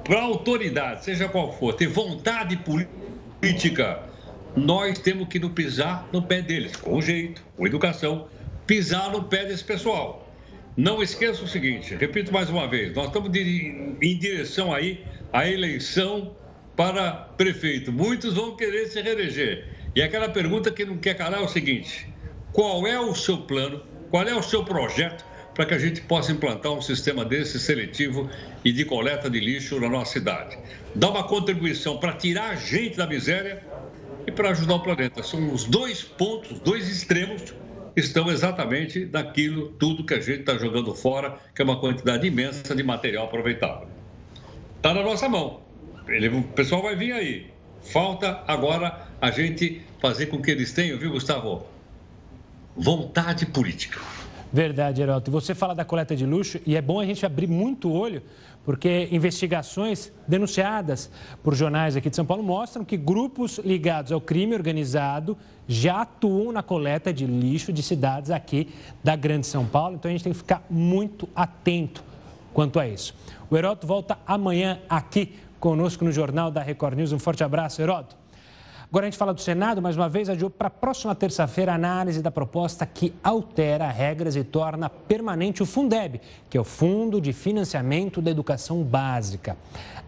para 0.04 0.20
a 0.20 0.24
autoridade, 0.24 1.06
seja 1.06 1.30
qual 1.30 1.58
for, 1.58 1.74
ter 1.74 1.88
vontade 1.88 2.58
política, 2.58 4.04
nós 4.58 5.00
temos 5.00 5.30
que 5.30 5.40
não 5.40 5.50
pisar 5.50 6.06
no 6.12 6.22
pé 6.22 6.42
deles, 6.42 6.76
com 6.76 7.02
jeito, 7.02 7.42
com 7.56 7.66
educação, 7.66 8.28
pisar 8.68 9.10
no 9.10 9.24
pé 9.24 9.46
desse 9.46 9.64
pessoal. 9.64 10.30
Não 10.76 11.02
esqueça 11.02 11.46
o 11.46 11.48
seguinte, 11.48 11.96
repito 11.96 12.34
mais 12.34 12.50
uma 12.50 12.68
vez, 12.68 12.94
nós 12.94 13.08
estamos 13.08 13.32
de, 13.32 13.96
em 14.02 14.18
direção 14.18 14.74
aí 14.74 15.02
à 15.32 15.48
eleição 15.48 16.36
para 16.76 17.14
prefeito. 17.38 17.90
Muitos 17.90 18.34
vão 18.34 18.58
querer 18.58 18.88
se 18.88 19.02
reeleger. 19.02 19.66
E 19.96 20.02
aquela 20.02 20.28
pergunta 20.28 20.70
que 20.70 20.84
não 20.84 20.98
quer 20.98 21.14
calar 21.14 21.40
é 21.40 21.44
o 21.46 21.48
seguinte: 21.48 22.06
qual 22.52 22.86
é 22.86 23.00
o 23.00 23.16
seu 23.16 23.38
plano, 23.38 23.82
qual 24.12 24.28
é 24.28 24.36
o 24.36 24.44
seu 24.44 24.64
projeto 24.64 25.26
para 25.56 25.66
que 25.66 25.74
a 25.74 25.80
gente 25.80 26.02
possa 26.02 26.32
implantar 26.32 26.72
um 26.74 26.82
sistema 26.82 27.24
desse 27.24 27.60
seletivo 27.60 28.30
e 28.64 28.72
de 28.72 28.84
coleta 28.86 29.30
de 29.30 29.40
lixo 29.40 29.80
na 29.80 29.88
nossa 29.88 30.12
cidade? 30.12 30.58
Dá 30.94 31.10
uma 31.10 31.24
contribuição 31.24 31.98
para 31.98 32.14
tirar 32.14 32.50
a 32.50 32.56
gente 32.56 32.98
da 32.98 33.08
miséria 33.08 33.64
e 34.28 34.32
para 34.32 34.50
ajudar 34.50 34.76
o 34.76 34.80
planeta. 34.82 35.24
São 35.24 35.54
os 35.54 35.64
dois 35.64 36.04
pontos, 36.04 36.60
dois 36.60 36.90
extremos 36.90 37.54
estão 37.96 38.30
exatamente 38.30 39.06
naquilo 39.06 39.70
tudo 39.80 40.06
que 40.06 40.14
a 40.14 40.20
gente 40.20 40.42
está 40.42 40.58
jogando 40.58 40.94
fora, 40.94 41.38
que 41.56 41.62
é 41.62 41.66
uma 41.66 41.80
quantidade 41.80 42.28
imensa 42.28 42.76
de 42.76 42.84
material 42.84 43.26
aproveitável. 43.26 43.88
Está 44.78 44.94
na 44.94 45.04
nossa 45.04 45.28
mão. 45.30 45.62
Ele, 46.08 46.28
o 46.28 46.44
pessoal 46.44 46.82
vai 46.82 46.96
vir 46.96 47.14
aí. 47.14 47.48
Falta 47.82 48.44
agora 48.48 49.08
a 49.20 49.32
gente 49.32 49.82
fazer 50.02 50.28
com 50.28 50.42
que 50.42 50.52
eles 50.52 50.72
tenham, 50.74 50.98
viu, 50.98 51.12
Gustavo? 51.12 51.66
Vontade 52.76 53.46
política. 53.46 54.00
Verdade. 54.52 55.02
E 55.02 55.30
você 55.30 55.56
fala 55.56 55.74
da 55.74 55.86
coleta 55.86 56.16
de 56.16 56.26
luxo 56.26 56.60
e 56.66 56.76
é 56.76 56.82
bom 56.82 57.00
a 57.00 57.06
gente 57.06 57.26
abrir 57.26 57.48
muito 57.48 57.90
olho, 57.92 58.22
porque 58.66 59.08
investigações 59.12 60.12
denunciadas 60.28 61.10
por 61.42 61.56
jornais 61.56 61.96
aqui 61.96 62.10
de 62.10 62.16
São 62.18 62.26
Paulo 62.26 62.44
mostram 62.44 62.84
que 62.84 62.98
grupos 62.98 63.60
ligados 63.60 64.12
ao 64.12 64.20
crime 64.20 64.54
organizado 64.54 65.38
já 65.68 66.02
atuam 66.02 66.52
na 66.52 66.62
coleta 66.62 67.14
de 67.14 67.26
lixo 67.26 67.72
de 67.72 67.82
cidades 67.82 68.30
aqui 68.30 68.68
da 69.02 69.16
Grande 69.16 69.48
São 69.48 69.66
Paulo. 69.66 69.96
Então 69.96 70.10
a 70.10 70.12
gente 70.12 70.24
tem 70.24 70.34
que 70.34 70.40
ficar 70.40 70.66
muito 70.70 71.30
atento 71.34 72.04
quanto 72.54 72.78
a 72.78 72.86
isso. 72.86 73.16
O 73.50 73.56
Heroto 73.56 73.88
volta 73.88 74.20
amanhã 74.28 74.80
aqui 74.90 75.34
conosco 75.62 76.04
no 76.04 76.12
Jornal 76.12 76.52
da 76.52 76.62
Record 76.62 76.98
News. 76.98 77.14
Um 77.14 77.20
forte 77.20 77.42
abraço, 77.42 77.82
Heroto. 77.82 78.21
Agora 78.92 79.06
a 79.06 79.10
gente 79.10 79.18
fala 79.18 79.34
do 79.34 79.40
Senado, 79.40 79.82
mais 79.82 79.96
uma 79.96 80.10
vez, 80.10 80.28
adiou 80.28 80.50
para 80.50 80.68
a 80.68 80.70
próxima 80.70 81.16
terça-feira 81.16 81.72
a 81.72 81.76
análise 81.76 82.22
da 82.22 82.30
proposta 82.30 82.86
que 82.86 83.14
altera 83.24 83.90
regras 83.90 84.36
e 84.36 84.44
torna 84.44 84.90
permanente 84.90 85.64
o 85.64 85.66
Fundeb, 85.66 86.20
que 86.50 86.58
é 86.58 86.60
o 86.60 86.66
Fundo 86.66 87.22
de 87.22 87.32
Financiamento 87.32 88.22
da 88.22 88.30
Educação 88.30 88.84
Básica. 88.84 89.56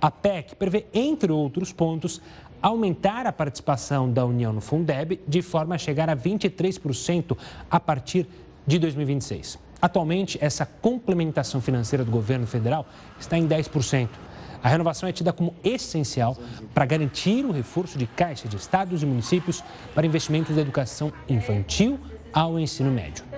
A 0.02 0.12
PEC 0.12 0.58
prevê, 0.58 0.86
entre 0.94 1.32
outros 1.32 1.72
pontos, 1.72 2.22
aumentar 2.62 3.26
a 3.26 3.32
participação 3.32 4.12
da 4.12 4.26
União 4.26 4.52
no 4.52 4.60
Fundeb 4.60 5.18
de 5.26 5.42
forma 5.42 5.76
a 5.76 5.78
chegar 5.78 6.10
a 6.10 6.18
23% 6.18 7.38
a 7.72 7.80
partir 7.80 8.28
de 8.68 8.80
2026. 8.80 9.60
Atualmente, 9.82 10.38
essa 10.42 10.66
complementação 10.66 11.62
financeira 11.62 12.04
do 12.04 12.12
governo 12.12 12.46
federal 12.46 12.86
está 13.18 13.38
em 13.38 13.48
10%. 13.48 14.10
A 14.64 14.70
renovação 14.70 15.10
é 15.10 15.12
tida 15.12 15.34
como 15.34 15.54
essencial 15.62 16.38
para 16.74 16.86
garantir 16.86 17.44
o 17.46 17.52
reforço 17.52 17.98
de 17.98 18.08
caixa 18.08 18.48
de 18.48 18.56
estados 18.56 19.04
e 19.04 19.06
municípios 19.06 19.62
para 19.94 20.08
investimentos 20.08 20.56
da 20.56 20.62
educação 20.62 21.12
infantil 21.28 22.00
ao 22.32 22.58
ensino 22.58 22.90
médio. 22.90 23.33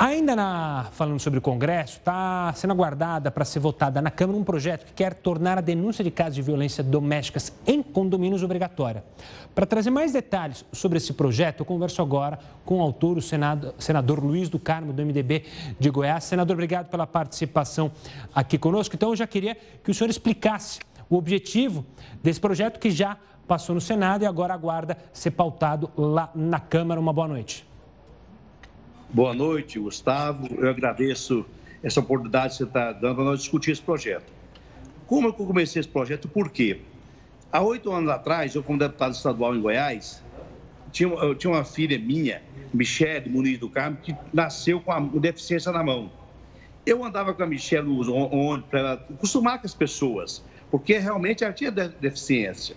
Ainda 0.00 0.36
na, 0.36 0.86
falando 0.92 1.18
sobre 1.18 1.40
o 1.40 1.42
Congresso, 1.42 1.94
está 1.94 2.52
sendo 2.54 2.72
aguardada 2.72 3.32
para 3.32 3.44
ser 3.44 3.58
votada 3.58 4.00
na 4.00 4.12
Câmara 4.12 4.38
um 4.38 4.44
projeto 4.44 4.86
que 4.86 4.92
quer 4.92 5.12
tornar 5.12 5.58
a 5.58 5.60
denúncia 5.60 6.04
de 6.04 6.10
casos 6.12 6.36
de 6.36 6.42
violência 6.42 6.84
domésticas 6.84 7.52
em 7.66 7.82
condomínios 7.82 8.44
obrigatória. 8.44 9.02
Para 9.56 9.66
trazer 9.66 9.90
mais 9.90 10.12
detalhes 10.12 10.64
sobre 10.70 10.98
esse 10.98 11.12
projeto, 11.14 11.62
eu 11.62 11.66
converso 11.66 12.00
agora 12.00 12.38
com 12.64 12.78
o 12.78 12.80
autor, 12.80 13.18
o 13.18 13.20
senado, 13.20 13.74
senador 13.76 14.22
Luiz 14.24 14.48
do 14.48 14.56
Carmo, 14.56 14.92
do 14.92 15.04
MDB 15.04 15.44
de 15.80 15.90
Goiás. 15.90 16.22
Senador, 16.22 16.54
obrigado 16.54 16.88
pela 16.90 17.04
participação 17.04 17.90
aqui 18.32 18.56
conosco. 18.56 18.94
Então, 18.94 19.08
eu 19.08 19.16
já 19.16 19.26
queria 19.26 19.56
que 19.82 19.90
o 19.90 19.94
senhor 19.94 20.10
explicasse 20.10 20.78
o 21.10 21.16
objetivo 21.16 21.84
desse 22.22 22.38
projeto 22.38 22.78
que 22.78 22.92
já 22.92 23.16
passou 23.48 23.74
no 23.74 23.80
Senado 23.80 24.22
e 24.22 24.26
agora 24.26 24.54
aguarda 24.54 24.96
ser 25.12 25.32
pautado 25.32 25.90
lá 25.96 26.30
na 26.36 26.60
Câmara. 26.60 27.00
Uma 27.00 27.12
boa 27.12 27.26
noite. 27.26 27.67
Boa 29.10 29.32
noite, 29.32 29.78
Gustavo. 29.78 30.46
Eu 30.58 30.68
agradeço 30.68 31.46
essa 31.82 31.98
oportunidade 31.98 32.50
que 32.50 32.58
você 32.58 32.64
está 32.64 32.92
dando 32.92 33.14
para 33.14 33.24
nós 33.24 33.40
discutir 33.40 33.70
esse 33.70 33.80
projeto. 33.80 34.30
Como 35.06 35.28
eu 35.28 35.32
comecei 35.32 35.80
esse 35.80 35.88
projeto? 35.88 36.28
Por 36.28 36.50
quê? 36.50 36.82
Há 37.50 37.62
oito 37.62 37.90
anos 37.90 38.10
atrás, 38.10 38.54
eu, 38.54 38.62
como 38.62 38.78
deputado 38.78 39.14
estadual 39.14 39.56
em 39.56 39.62
Goiás, 39.62 40.22
tinha, 40.92 41.08
eu 41.08 41.34
tinha 41.34 41.50
uma 41.50 41.64
filha 41.64 41.98
minha, 41.98 42.42
Michele 42.74 43.30
Muniz 43.30 43.58
do 43.58 43.70
Carmo, 43.70 43.96
que 43.96 44.14
nasceu 44.30 44.78
com 44.78 44.92
a 44.92 45.00
deficiência 45.00 45.72
na 45.72 45.82
mão. 45.82 46.12
Eu 46.84 47.02
andava 47.02 47.32
com 47.32 47.42
a 47.42 47.46
Michelle 47.46 47.88
ônibus 47.88 48.68
para 48.68 48.92
acostumar 48.92 49.58
com 49.58 49.66
as 49.66 49.74
pessoas, 49.74 50.44
porque 50.70 50.98
realmente 50.98 51.42
ela 51.42 51.54
tinha 51.54 51.70
deficiência. 51.70 52.76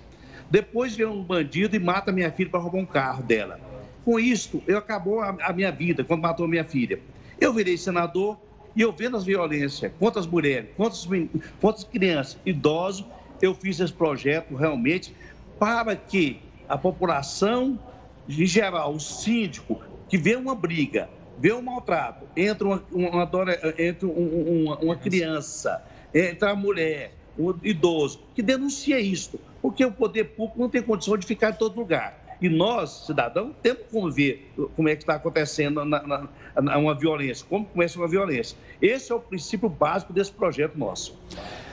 Depois 0.50 0.96
vem 0.96 1.06
um 1.06 1.22
bandido 1.22 1.76
e 1.76 1.80
mata 1.80 2.10
minha 2.10 2.32
filha 2.32 2.50
para 2.50 2.62
roubar 2.62 2.80
um 2.80 2.86
carro 2.86 3.22
dela. 3.22 3.71
Com 4.04 4.20
isso, 4.20 4.64
eu 4.68 4.78
acabou 4.78 5.20
a, 5.22 5.36
a 5.42 5.54
minha 5.54 5.72
vida 5.72 6.04
quando 6.04 6.22
matou 6.22 6.48
minha 6.48 6.64
filha. 6.64 7.00
Eu 7.40 7.54
virei 7.54 7.78
senador 7.78 8.38
e 8.76 8.82
eu 8.82 8.92
vendo 8.92 9.18
as 9.18 9.24
violências 9.24 9.92
contra 10.00 10.20
as 10.20 10.28
mulheres, 10.28 10.70
contra 10.76 10.98
as, 10.98 11.06
contra 11.60 11.82
as 11.82 11.84
crianças, 11.84 12.38
idosos, 12.46 13.06
eu 13.42 13.54
fiz 13.54 13.80
esse 13.80 13.94
projeto 13.94 14.56
realmente 14.56 15.14
para 15.60 15.96
que 15.96 16.40
a 16.70 16.78
população, 16.78 17.80
em 18.28 18.46
geral, 18.46 18.94
o 18.94 19.00
síndico, 19.00 19.80
que 20.08 20.18
vê 20.18 20.36
uma 20.36 20.56
briga, 20.56 21.10
vê 21.38 21.52
um 21.54 21.62
maltrato 21.62 22.26
entre 22.36 22.64
uma, 22.64 22.84
uma, 22.92 23.30
entre 23.78 24.06
uma, 24.06 24.78
uma 24.78 24.96
criança, 24.96 25.84
entre 26.14 26.48
a 26.48 26.56
mulher, 26.56 27.14
o 27.38 27.56
idoso, 27.64 28.22
que 28.36 28.42
denuncia 28.42 29.00
isso, 29.00 29.40
porque 29.62 29.84
o 29.84 29.92
poder 29.92 30.26
público 30.26 30.60
não 30.60 30.70
tem 30.70 30.82
condição 30.82 31.18
de 31.18 31.26
ficar 31.26 31.52
em 31.52 31.54
todo 31.56 31.76
lugar. 31.80 32.21
E 32.42 32.50
nós, 32.50 33.06
cidadãos, 33.06 33.54
temos 33.62 33.84
como 33.92 34.12
ver 34.12 34.52
como 34.76 34.90
é 34.90 34.96
que 34.96 35.04
está 35.04 35.16
acontecendo 35.16 35.86
na, 35.86 36.02
na, 36.02 36.28
na, 36.60 36.78
uma 36.80 36.96
violência, 36.96 37.46
como 37.48 37.66
começa 37.66 38.00
uma 38.00 38.08
violência. 38.08 38.58
Esse 38.82 39.12
é 39.12 39.16
o 39.16 39.20
princípio 39.20 39.70
básico 39.70 40.12
desse 40.12 40.32
projeto 40.32 40.76
nosso. 40.76 41.16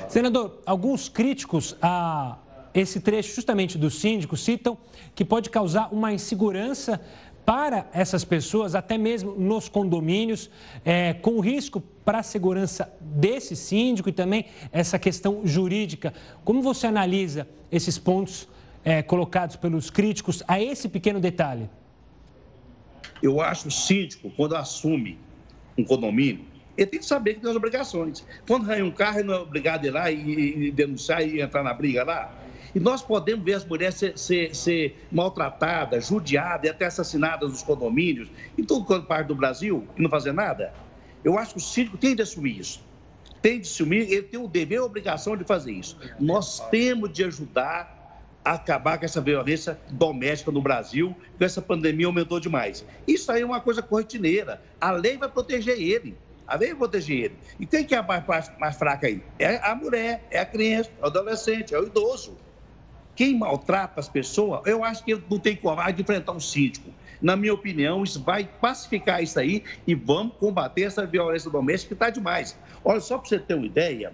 Senador, 0.09 0.59
alguns 0.67 1.09
críticos 1.09 1.75
a 1.81 2.37
esse 2.75 3.01
trecho 3.01 3.35
justamente 3.35 3.79
do 3.79 3.91
síndico 3.91 4.37
citam 4.37 4.77
que 5.15 5.25
pode 5.25 5.49
causar 5.49 5.89
uma 5.91 6.13
insegurança 6.13 7.01
para 7.47 7.89
essas 7.95 8.27
pessoas, 8.27 8.75
até 8.75 8.99
mesmo 8.99 9.33
nos 9.33 9.71
condomínios, 9.71 10.51
é, 10.85 11.15
com 11.15 11.41
risco 11.41 11.81
para 12.05 12.19
a 12.19 12.23
segurança 12.23 12.93
desse 13.01 13.57
síndico 13.57 14.11
e 14.11 14.13
também 14.13 14.45
essa 14.71 14.99
questão 14.99 15.41
jurídica. 15.45 16.13
Como 16.45 16.61
você 16.61 16.87
analisa 16.87 17.49
esses 17.73 17.97
pontos 17.97 18.47
é, 18.85 19.03
colocados 19.03 19.57
pelos 19.57 19.91
críticos 19.91 20.43
a 20.47 20.61
esse 20.61 20.89
pequeno 20.89 21.21
detalhe? 21.21 21.69
Eu 23.23 23.41
acho 23.41 23.69
o 23.69 23.71
síndico, 23.71 24.31
quando 24.31 24.57
assume 24.57 25.19
um 25.77 25.85
condomínio, 25.85 26.45
ele 26.77 26.87
tem 26.87 27.01
que 27.01 27.07
saber 27.07 27.35
que 27.35 27.41
tem 27.41 27.51
as 27.51 27.57
obrigações. 27.57 28.25
Quando 28.47 28.67
ganha 28.67 28.85
um 28.85 28.91
carro, 28.91 29.19
ele 29.19 29.29
não 29.29 29.35
é 29.35 29.39
obrigado 29.39 29.85
a 29.85 29.89
ir 29.89 29.91
lá 29.91 30.11
e, 30.11 30.69
e 30.69 30.71
denunciar 30.71 31.27
e 31.27 31.41
entrar 31.41 31.65
na 31.65 31.75
briga 31.75 32.05
lá. 32.05 32.33
E 32.73 32.79
nós 32.79 33.03
podemos 33.03 33.45
ver 33.45 33.55
as 33.55 33.65
mulheres 33.65 33.97
ser, 33.97 34.17
ser, 34.17 34.55
ser 34.55 35.07
maltratadas, 35.11 36.07
judiadas 36.07 36.69
e 36.69 36.71
até 36.71 36.87
assassinadas 36.87 37.51
nos 37.51 37.63
condomínios, 37.63 38.29
em 38.57 38.63
todo 38.63 38.85
quanto 38.85 39.07
parte 39.07 39.27
do 39.27 39.35
Brasil, 39.35 39.89
e 39.97 40.03
não 40.03 40.09
fazer 40.09 40.33
nada. 40.33 40.73
Eu 41.25 41.37
acho 41.37 41.55
que 41.55 41.59
o 41.59 41.63
síndico 41.63 41.97
tem 41.97 42.15
de 42.15 42.23
assumir 42.23 42.61
isso. 42.61 42.81
Tem 43.43 43.61
de 43.61 43.67
assumir, 43.67 44.13
ele 44.13 44.23
tem 44.23 44.39
o 44.39 44.47
dever 44.47 44.77
e 44.77 44.79
a 44.79 44.85
obrigação 44.85 45.37
de 45.37 45.43
fazer 45.45 45.73
isso. 45.73 45.97
Nós 46.21 46.61
temos 46.71 47.13
de 47.13 47.25
ajudar 47.25 47.98
acabar 48.45 48.99
com 48.99 49.05
essa 49.05 49.21
violência 49.21 49.79
doméstica 49.91 50.51
no 50.51 50.63
Brasil, 50.63 51.15
que 51.37 51.45
essa 51.45 51.61
pandemia 51.61 52.07
aumentou 52.07 52.41
demais. 52.41 52.85
Isso 53.07 53.31
aí 53.31 53.43
é 53.43 53.45
uma 53.45 53.61
coisa 53.61 53.83
corretineira. 53.83 54.63
A 54.81 54.91
lei 54.91 55.17
vai 55.17 55.29
proteger 55.29 55.81
ele. 55.81 56.17
A 56.47 56.57
lei 56.57 56.69
vai 56.71 56.79
proteger 56.79 57.25
ele. 57.25 57.37
E 57.61 57.67
quem 57.67 57.85
que 57.85 57.95
é 57.95 57.99
a 57.99 58.03
mais, 58.03 58.25
mais, 58.59 58.77
fraca 58.77 59.07
aí? 59.07 59.23
É 59.39 59.57
a 59.57 59.75
mulher, 59.75 60.27
é 60.31 60.39
a 60.39 60.47
criança, 60.47 60.91
é 60.99 61.03
o 61.03 61.07
adolescente, 61.07 61.75
é 61.75 61.79
o 61.79 61.87
idoso. 61.87 62.39
Quem 63.15 63.37
maltrata 63.37 64.01
as 64.01 64.09
pessoas, 64.09 64.63
eu 64.65 64.85
acho 64.85 65.05
que 65.05 65.21
não 65.29 65.39
tem 65.39 65.57
coragem 65.57 65.97
de 65.97 66.03
enfrentar 66.03 66.33
um 66.33 66.41
síndico. 66.41 66.91
Na 67.21 67.35
minha 67.35 67.53
opinião, 67.53 68.05
isso 68.05 68.23
vai 68.23 68.49
pacificar 68.61 69.23
isso 69.23 69.39
aí 69.39 69.65
e 69.87 69.95
vamos 69.95 70.37
combater 70.37 70.83
essa 70.83 71.05
violência 71.05 71.51
doméstica 71.51 71.89
que 71.89 71.95
está 71.95 72.11
demais. 72.11 72.57
Olha, 72.85 73.01
só 73.01 73.19
para 73.19 73.29
você 73.29 73.39
ter 73.39 73.55
uma 73.55 73.67
ideia, 73.67 74.13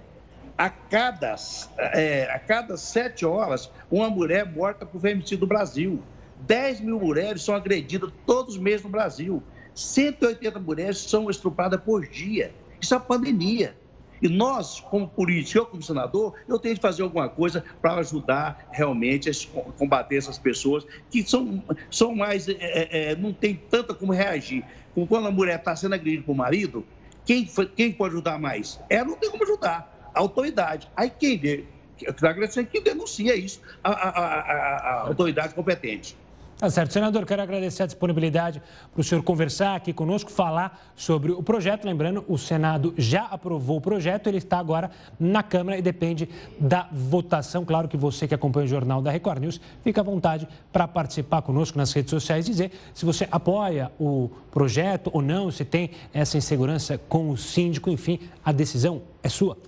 a 0.57 0.71
cada, 0.71 1.35
é, 1.79 2.31
a 2.31 2.39
cada 2.39 2.77
sete 2.77 3.27
horas, 3.27 3.71
uma 3.91 4.09
mulher 4.09 4.51
morta 4.51 4.87
por 4.87 5.01
feminicídio 5.01 5.41
no 5.41 5.47
Brasil. 5.47 6.01
10 6.47 6.81
mil 6.81 7.01
mulheres 7.01 7.43
são 7.43 7.55
agredidas 7.55 8.11
todos 8.27 8.55
os 8.55 8.61
meses 8.61 8.83
no 8.83 8.91
Brasil. 8.91 9.43
180 9.75 10.59
mulheres 10.61 10.99
são 10.99 11.29
estupradas 11.29 11.81
por 11.81 12.07
dia. 12.07 12.53
Isso 12.81 12.95
é 12.95 12.99
pandemia. 12.99 13.77
E 14.23 14.29
nós, 14.29 14.81
como 14.81 15.09
político, 15.09 15.59
eu 15.59 15.67
como 15.67 15.83
senador, 15.83 16.35
eu 16.49 16.59
tenho 16.59 16.77
que 16.77 16.81
fazer 16.81 17.03
alguma 17.03 17.29
coisa 17.29 17.65
para 17.83 17.95
ajudar 17.97 18.69
realmente 18.71 19.29
a 19.29 19.33
combater 19.77 20.17
essas 20.17 20.39
pessoas 20.39 20.87
que 21.11 21.23
são, 21.23 21.63
são 21.91 22.15
mais, 22.15 22.49
é, 22.49 22.57
é, 22.61 23.11
é, 23.11 23.17
não 23.17 23.33
tem 23.33 23.61
tanta 23.69 23.93
como 23.93 24.13
reagir. 24.13 24.65
Quando 25.09 25.27
a 25.27 25.31
mulher 25.31 25.59
está 25.59 25.75
sendo 25.75 25.95
agredida 25.95 26.23
por 26.23 26.35
marido, 26.35 26.87
quem, 27.27 27.49
quem 27.77 27.93
pode 27.93 28.15
ajudar 28.15 28.39
mais? 28.39 28.81
Ela 28.89 29.07
não 29.07 29.17
tem 29.17 29.31
como 29.31 29.43
ajudar 29.43 29.94
autoridade. 30.21 30.89
Aí 30.97 31.11
quem, 31.11 31.39
quem 31.39 32.83
denuncia 32.83 33.35
isso, 33.37 33.61
a, 33.83 33.91
a, 33.91 34.09
a, 34.09 34.77
a 34.77 35.01
autoridade 35.09 35.55
competente. 35.55 36.17
Tá 36.57 36.71
certo. 36.71 36.93
Senador, 36.93 37.27
quero 37.27 37.43
agradecer 37.43 37.83
a 37.83 37.87
disponibilidade 37.87 38.63
para 38.93 39.01
o 39.01 39.05
senhor 39.05 39.23
conversar 39.23 39.75
aqui 39.75 39.93
conosco, 39.93 40.31
falar 40.31 40.93
sobre 40.95 41.33
o 41.33 41.43
projeto. 41.43 41.85
Lembrando, 41.85 42.25
o 42.29 42.39
Senado 42.39 42.95
já 42.97 43.25
aprovou 43.25 43.79
o 43.79 43.81
projeto, 43.81 44.29
ele 44.29 44.39
está 44.39 44.59
agora 44.59 44.91
na 45.19 45.43
Câmara 45.43 45.77
e 45.77 45.83
depende 45.83 46.29
da 46.59 46.89
votação. 46.93 47.65
Claro 47.65 47.89
que 47.89 47.97
você 47.97 48.29
que 48.29 48.35
acompanha 48.35 48.67
o 48.67 48.69
Jornal 48.69 49.03
da 49.03 49.11
Record 49.11 49.41
News, 49.43 49.61
fica 49.83 50.01
à 50.01 50.05
vontade 50.05 50.47
para 50.73 50.87
participar 50.87 51.43
conosco 51.43 51.77
nas 51.77 51.93
redes 51.93 52.11
sociais, 52.11 52.47
dizer 52.47 52.71
se 52.95 53.05
você 53.05 53.27
apoia 53.31 53.91
o 53.99 54.31
projeto 54.53 55.11
ou 55.13 55.21
não, 55.21 55.51
se 55.51 55.65
tem 55.65 55.91
essa 56.13 56.39
insegurança 56.39 56.97
com 56.97 57.31
o 57.31 57.37
síndico, 57.37 57.91
enfim, 57.91 58.21
a 58.45 58.53
decisão 58.53 59.03
é 59.23 59.29
sua. 59.29 59.59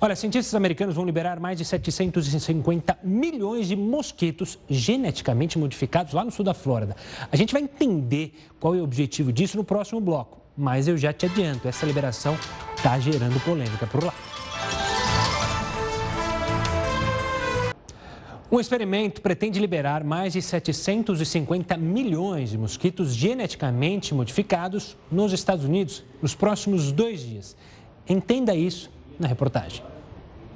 Olha, 0.00 0.14
cientistas 0.14 0.54
americanos 0.54 0.94
vão 0.94 1.04
liberar 1.04 1.40
mais 1.40 1.58
de 1.58 1.64
750 1.64 2.98
milhões 3.02 3.66
de 3.66 3.74
mosquitos 3.74 4.56
geneticamente 4.68 5.58
modificados 5.58 6.12
lá 6.12 6.24
no 6.24 6.30
sul 6.30 6.44
da 6.44 6.54
Flórida. 6.54 6.94
A 7.32 7.36
gente 7.36 7.52
vai 7.52 7.62
entender 7.62 8.32
qual 8.60 8.76
é 8.76 8.78
o 8.78 8.84
objetivo 8.84 9.32
disso 9.32 9.56
no 9.56 9.64
próximo 9.64 10.00
bloco, 10.00 10.38
mas 10.56 10.86
eu 10.86 10.96
já 10.96 11.12
te 11.12 11.26
adianto, 11.26 11.66
essa 11.66 11.84
liberação 11.84 12.38
está 12.76 12.96
gerando 13.00 13.42
polêmica 13.44 13.88
por 13.88 14.04
lá. 14.04 14.14
Um 18.52 18.60
experimento 18.60 19.20
pretende 19.20 19.58
liberar 19.58 20.04
mais 20.04 20.32
de 20.32 20.40
750 20.40 21.76
milhões 21.76 22.50
de 22.50 22.56
mosquitos 22.56 23.12
geneticamente 23.14 24.14
modificados 24.14 24.96
nos 25.10 25.32
Estados 25.32 25.64
Unidos 25.64 26.04
nos 26.22 26.36
próximos 26.36 26.92
dois 26.92 27.20
dias. 27.20 27.56
Entenda 28.08 28.54
isso 28.54 28.90
na 29.18 29.26
reportagem. 29.26 29.82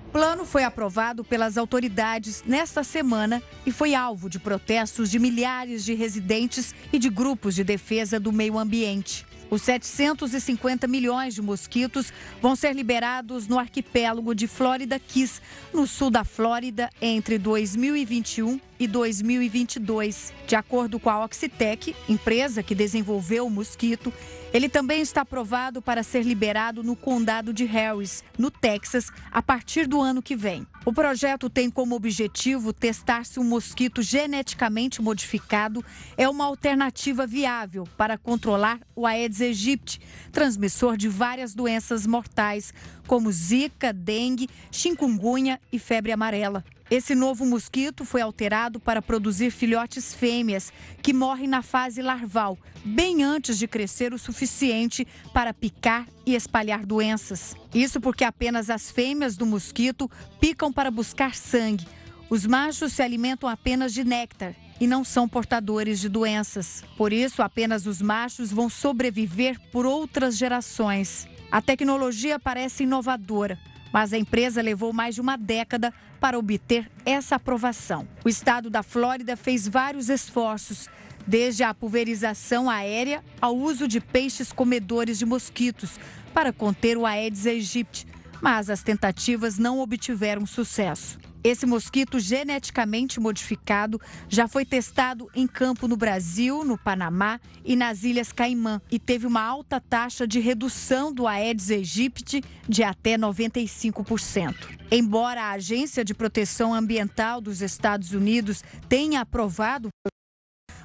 O 0.09 0.13
plano 0.13 0.45
foi 0.45 0.63
aprovado 0.63 1.25
pelas 1.25 1.57
autoridades 1.57 2.45
nesta 2.47 2.85
semana 2.85 3.43
e 3.65 3.73
foi 3.73 3.95
alvo 3.95 4.29
de 4.29 4.39
protestos 4.39 5.11
de 5.11 5.19
milhares 5.19 5.85
de 5.85 5.95
residentes 5.95 6.75
e 6.93 6.99
de 6.99 7.09
grupos 7.09 7.55
de 7.55 7.65
defesa 7.65 8.21
do 8.21 8.31
meio 8.31 8.59
ambiente. 8.59 9.27
Os 9.53 9.61
750 9.63 10.87
milhões 10.87 11.35
de 11.35 11.43
mosquitos 11.43 12.11
vão 12.41 12.57
ser 12.57 12.75
liberados 12.75 13.47
no 13.47 13.59
arquipélago 13.59 14.35
de 14.35 14.47
Florida 14.47 14.99
Keys, 14.99 15.43
no 15.75 15.87
sul 15.87 16.11
da 16.11 16.25
Flórida, 16.25 16.89
entre 17.03 17.37
2021 17.37 18.59
e 18.83 18.89
2022. 18.89 20.33
De 20.47 20.57
acordo 20.57 20.99
com 20.99 21.09
a 21.09 21.25
Oxitec, 21.25 21.95
empresa 22.09 22.63
que 22.63 22.75
desenvolveu 22.75 23.47
o 23.47 23.51
mosquito, 23.51 24.13
ele 24.53 24.69
também 24.69 25.01
está 25.01 25.23
aprovado 25.23 25.81
para 25.81 26.03
ser 26.03 26.25
liberado 26.25 26.83
no 26.83 26.95
condado 26.95 27.55
de 27.55 27.65
Harris, 27.65 28.23
no 28.37 28.51
Texas, 28.51 29.11
a 29.31 29.41
partir 29.41 29.87
do 29.87 30.01
ano 30.01 30.21
que 30.21 30.37
vem. 30.37 30.67
O 30.85 30.93
projeto 30.93 31.49
tem 31.49 31.71
como 31.71 31.95
objetivo 31.95 32.73
testar 32.73 33.25
se 33.25 33.39
um 33.39 33.45
mosquito 33.45 34.03
geneticamente 34.03 35.01
modificado 35.01 35.83
é 36.17 36.29
uma 36.29 36.45
alternativa 36.45 37.27
viável 37.27 37.89
para 37.97 38.19
controlar 38.19 38.81
o 38.97 39.07
Aedes 39.07 39.41
aegypti, 39.41 40.01
transmissor 40.33 40.97
de 40.97 41.09
várias 41.09 41.55
doenças 41.55 42.05
mortais, 42.07 42.75
como 43.07 43.31
zika, 43.31 43.93
dengue, 43.93 44.51
chikungunya 44.71 45.61
e 45.73 45.79
febre 45.79 46.11
amarela. 46.13 46.65
Esse 46.93 47.15
novo 47.15 47.47
mosquito 47.47 48.05
foi 48.05 48.21
alterado 48.21 48.79
para 48.79 49.01
produzir 49.01 49.51
filhotes 49.51 50.13
fêmeas 50.13 50.71
que 51.01 51.15
morrem 51.15 51.49
na 51.49 51.63
fase 51.63 52.03
larval, 52.03 52.59
bem 52.85 53.23
antes 53.23 53.57
de 53.57 53.67
crescer 53.67 54.13
o 54.13 54.19
suficiente 54.19 55.09
para 55.33 55.55
picar 55.55 56.07
e 56.27 56.35
espalhar 56.35 56.85
doenças. 56.85 57.57
Isso 57.75 57.99
porque 57.99 58.25
apenas 58.25 58.69
as 58.69 58.91
fêmeas 58.91 59.39
do 59.39 59.47
mosquito 59.47 60.11
picam 60.39 60.71
para 60.71 60.91
buscar 60.91 61.35
sangue. 61.35 61.89
Os 62.29 62.45
machos 62.45 62.93
se 62.93 63.01
alimentam 63.01 63.49
apenas 63.49 63.95
de 63.95 64.05
néctar 64.05 64.55
e 64.79 64.87
não 64.87 65.03
são 65.03 65.27
portadores 65.27 65.99
de 65.99 66.11
doenças. 66.11 66.85
Por 66.99 67.11
isso, 67.11 67.41
apenas 67.41 67.87
os 67.87 68.03
machos 68.03 68.53
vão 68.53 68.69
sobreviver 68.69 69.59
por 69.73 69.87
outras 69.87 70.37
gerações. 70.37 71.27
A 71.51 71.63
tecnologia 71.63 72.39
parece 72.39 72.83
inovadora 72.83 73.59
mas 73.93 74.13
a 74.13 74.19
empresa 74.19 74.63
levou 74.63 74.93
mais 74.93 75.15
de 75.15 75.21
uma 75.21 75.37
década 75.37 75.93
para 76.23 76.39
obter 76.39 76.89
essa 77.05 77.35
aprovação. 77.35 78.07
O 78.25 78.29
estado 78.29 78.71
da 78.71 78.85
Flórida 78.85 79.37
fez 79.37 79.67
vários 79.67 80.09
esforços, 80.09 80.89
desde 81.27 81.65
a 81.65 81.75
pulverização 81.75 82.71
aérea 82.71 83.25
ao 83.41 83.57
uso 83.57 83.89
de 83.89 84.01
peixes 84.01 84.53
comedores 84.53 85.19
de 85.19 85.27
mosquitos 85.27 85.99
para 86.33 86.53
conter 86.53 86.97
o 86.97 87.05
Aedes 87.05 87.45
aegypti, 87.45 88.07
mas 88.41 88.71
as 88.71 88.85
tentativas 88.85 89.59
não 89.59 89.81
obtiveram 89.81 90.47
sucesso. 90.47 91.19
Esse 91.45 91.67
mosquito 91.67 92.21
geneticamente 92.21 93.19
modificado 93.19 94.01
já 94.29 94.47
foi 94.47 94.65
testado 94.65 95.29
em 95.35 95.47
campo 95.47 95.89
no 95.89 95.97
Brasil, 95.97 96.65
no 96.65 96.79
Panamá 96.79 97.41
e 97.65 97.75
nas 97.75 98.05
Ilhas 98.05 98.31
Caimã 98.31 98.81
e 98.91 98.99
teve 98.99 99.27
uma 99.27 99.43
alta 99.43 99.81
taxa 99.81 100.27
de 100.27 100.39
redução 100.39 101.13
do 101.13 101.27
Aedes 101.27 101.71
aegypti 101.71 102.45
de 102.69 102.85
até 102.85 103.19
95%. 103.19 104.55
Embora 104.91 105.43
a 105.43 105.53
Agência 105.53 106.05
de 106.05 106.15
Proteção 106.15 106.73
Ambiental 106.73 107.41
dos 107.41 107.61
Estados 107.61 108.13
Unidos 108.13 108.63
tenha 108.89 109.21
aprovado 109.21 109.89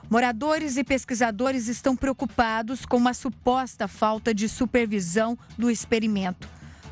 Moradores 0.10 0.78
e 0.78 0.86
pesquisadores 0.86 1.68
estão 1.68 1.94
preocupados 1.94 2.86
com 2.86 2.96
uma 2.96 3.14
suposta 3.14 3.90
falta 3.90 4.34
de 4.34 4.48
supervisão 4.48 5.38
do 5.58 5.70
experimento. 5.70 6.48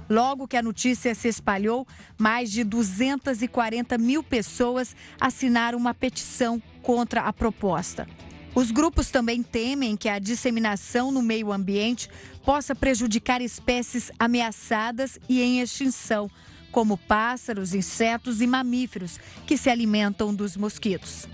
Logo 0.10 0.48
que 0.48 0.58
a 0.58 0.62
notícia 0.62 1.16
se 1.16 1.28
espalhou, 1.28 1.88
mais 2.18 2.52
de 2.52 2.64
240 2.64 3.98
mil 3.98 4.24
pessoas 4.24 4.96
assinaram 5.20 5.78
uma 5.78 5.94
petição 5.94 6.62
contra 6.82 7.22
a 7.22 7.34
proposta. 7.34 8.08
Os 8.54 8.72
grupos 8.72 9.10
também 9.10 9.44
temem 9.44 9.98
que 9.98 10.08
a 10.08 10.18
disseminação 10.18 11.12
no 11.12 11.22
meio 11.22 11.52
ambiente 11.52 12.10
possa 12.46 12.74
prejudicar 12.74 13.42
espécies 13.42 14.12
ameaçadas 14.18 15.20
e 15.28 15.42
em 15.42 15.60
extinção, 15.60 16.30
como 16.72 16.98
pássaros, 16.98 17.74
insetos 17.74 18.42
e 18.42 18.48
mamíferos 18.48 19.20
que 19.46 19.58
se 19.58 19.70
alimentam 19.70 20.34
dos 20.34 20.56
mosquitos. 20.56 21.28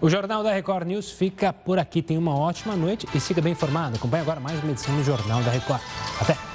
O 0.00 0.10
Jornal 0.10 0.42
da 0.42 0.52
Record 0.52 0.88
News 0.88 1.12
fica 1.12 1.52
por 1.52 1.78
aqui. 1.78 2.02
Tenha 2.02 2.18
uma 2.18 2.36
ótima 2.36 2.74
noite 2.74 3.06
e 3.14 3.20
siga 3.20 3.40
bem 3.40 3.52
informado. 3.52 3.96
Acompanhe 3.96 4.22
agora 4.22 4.40
mais 4.40 4.60
uma 4.62 4.72
edição 4.72 4.94
do 4.96 5.04
Jornal 5.04 5.42
da 5.42 5.50
Record. 5.50 5.80
Até! 6.20 6.53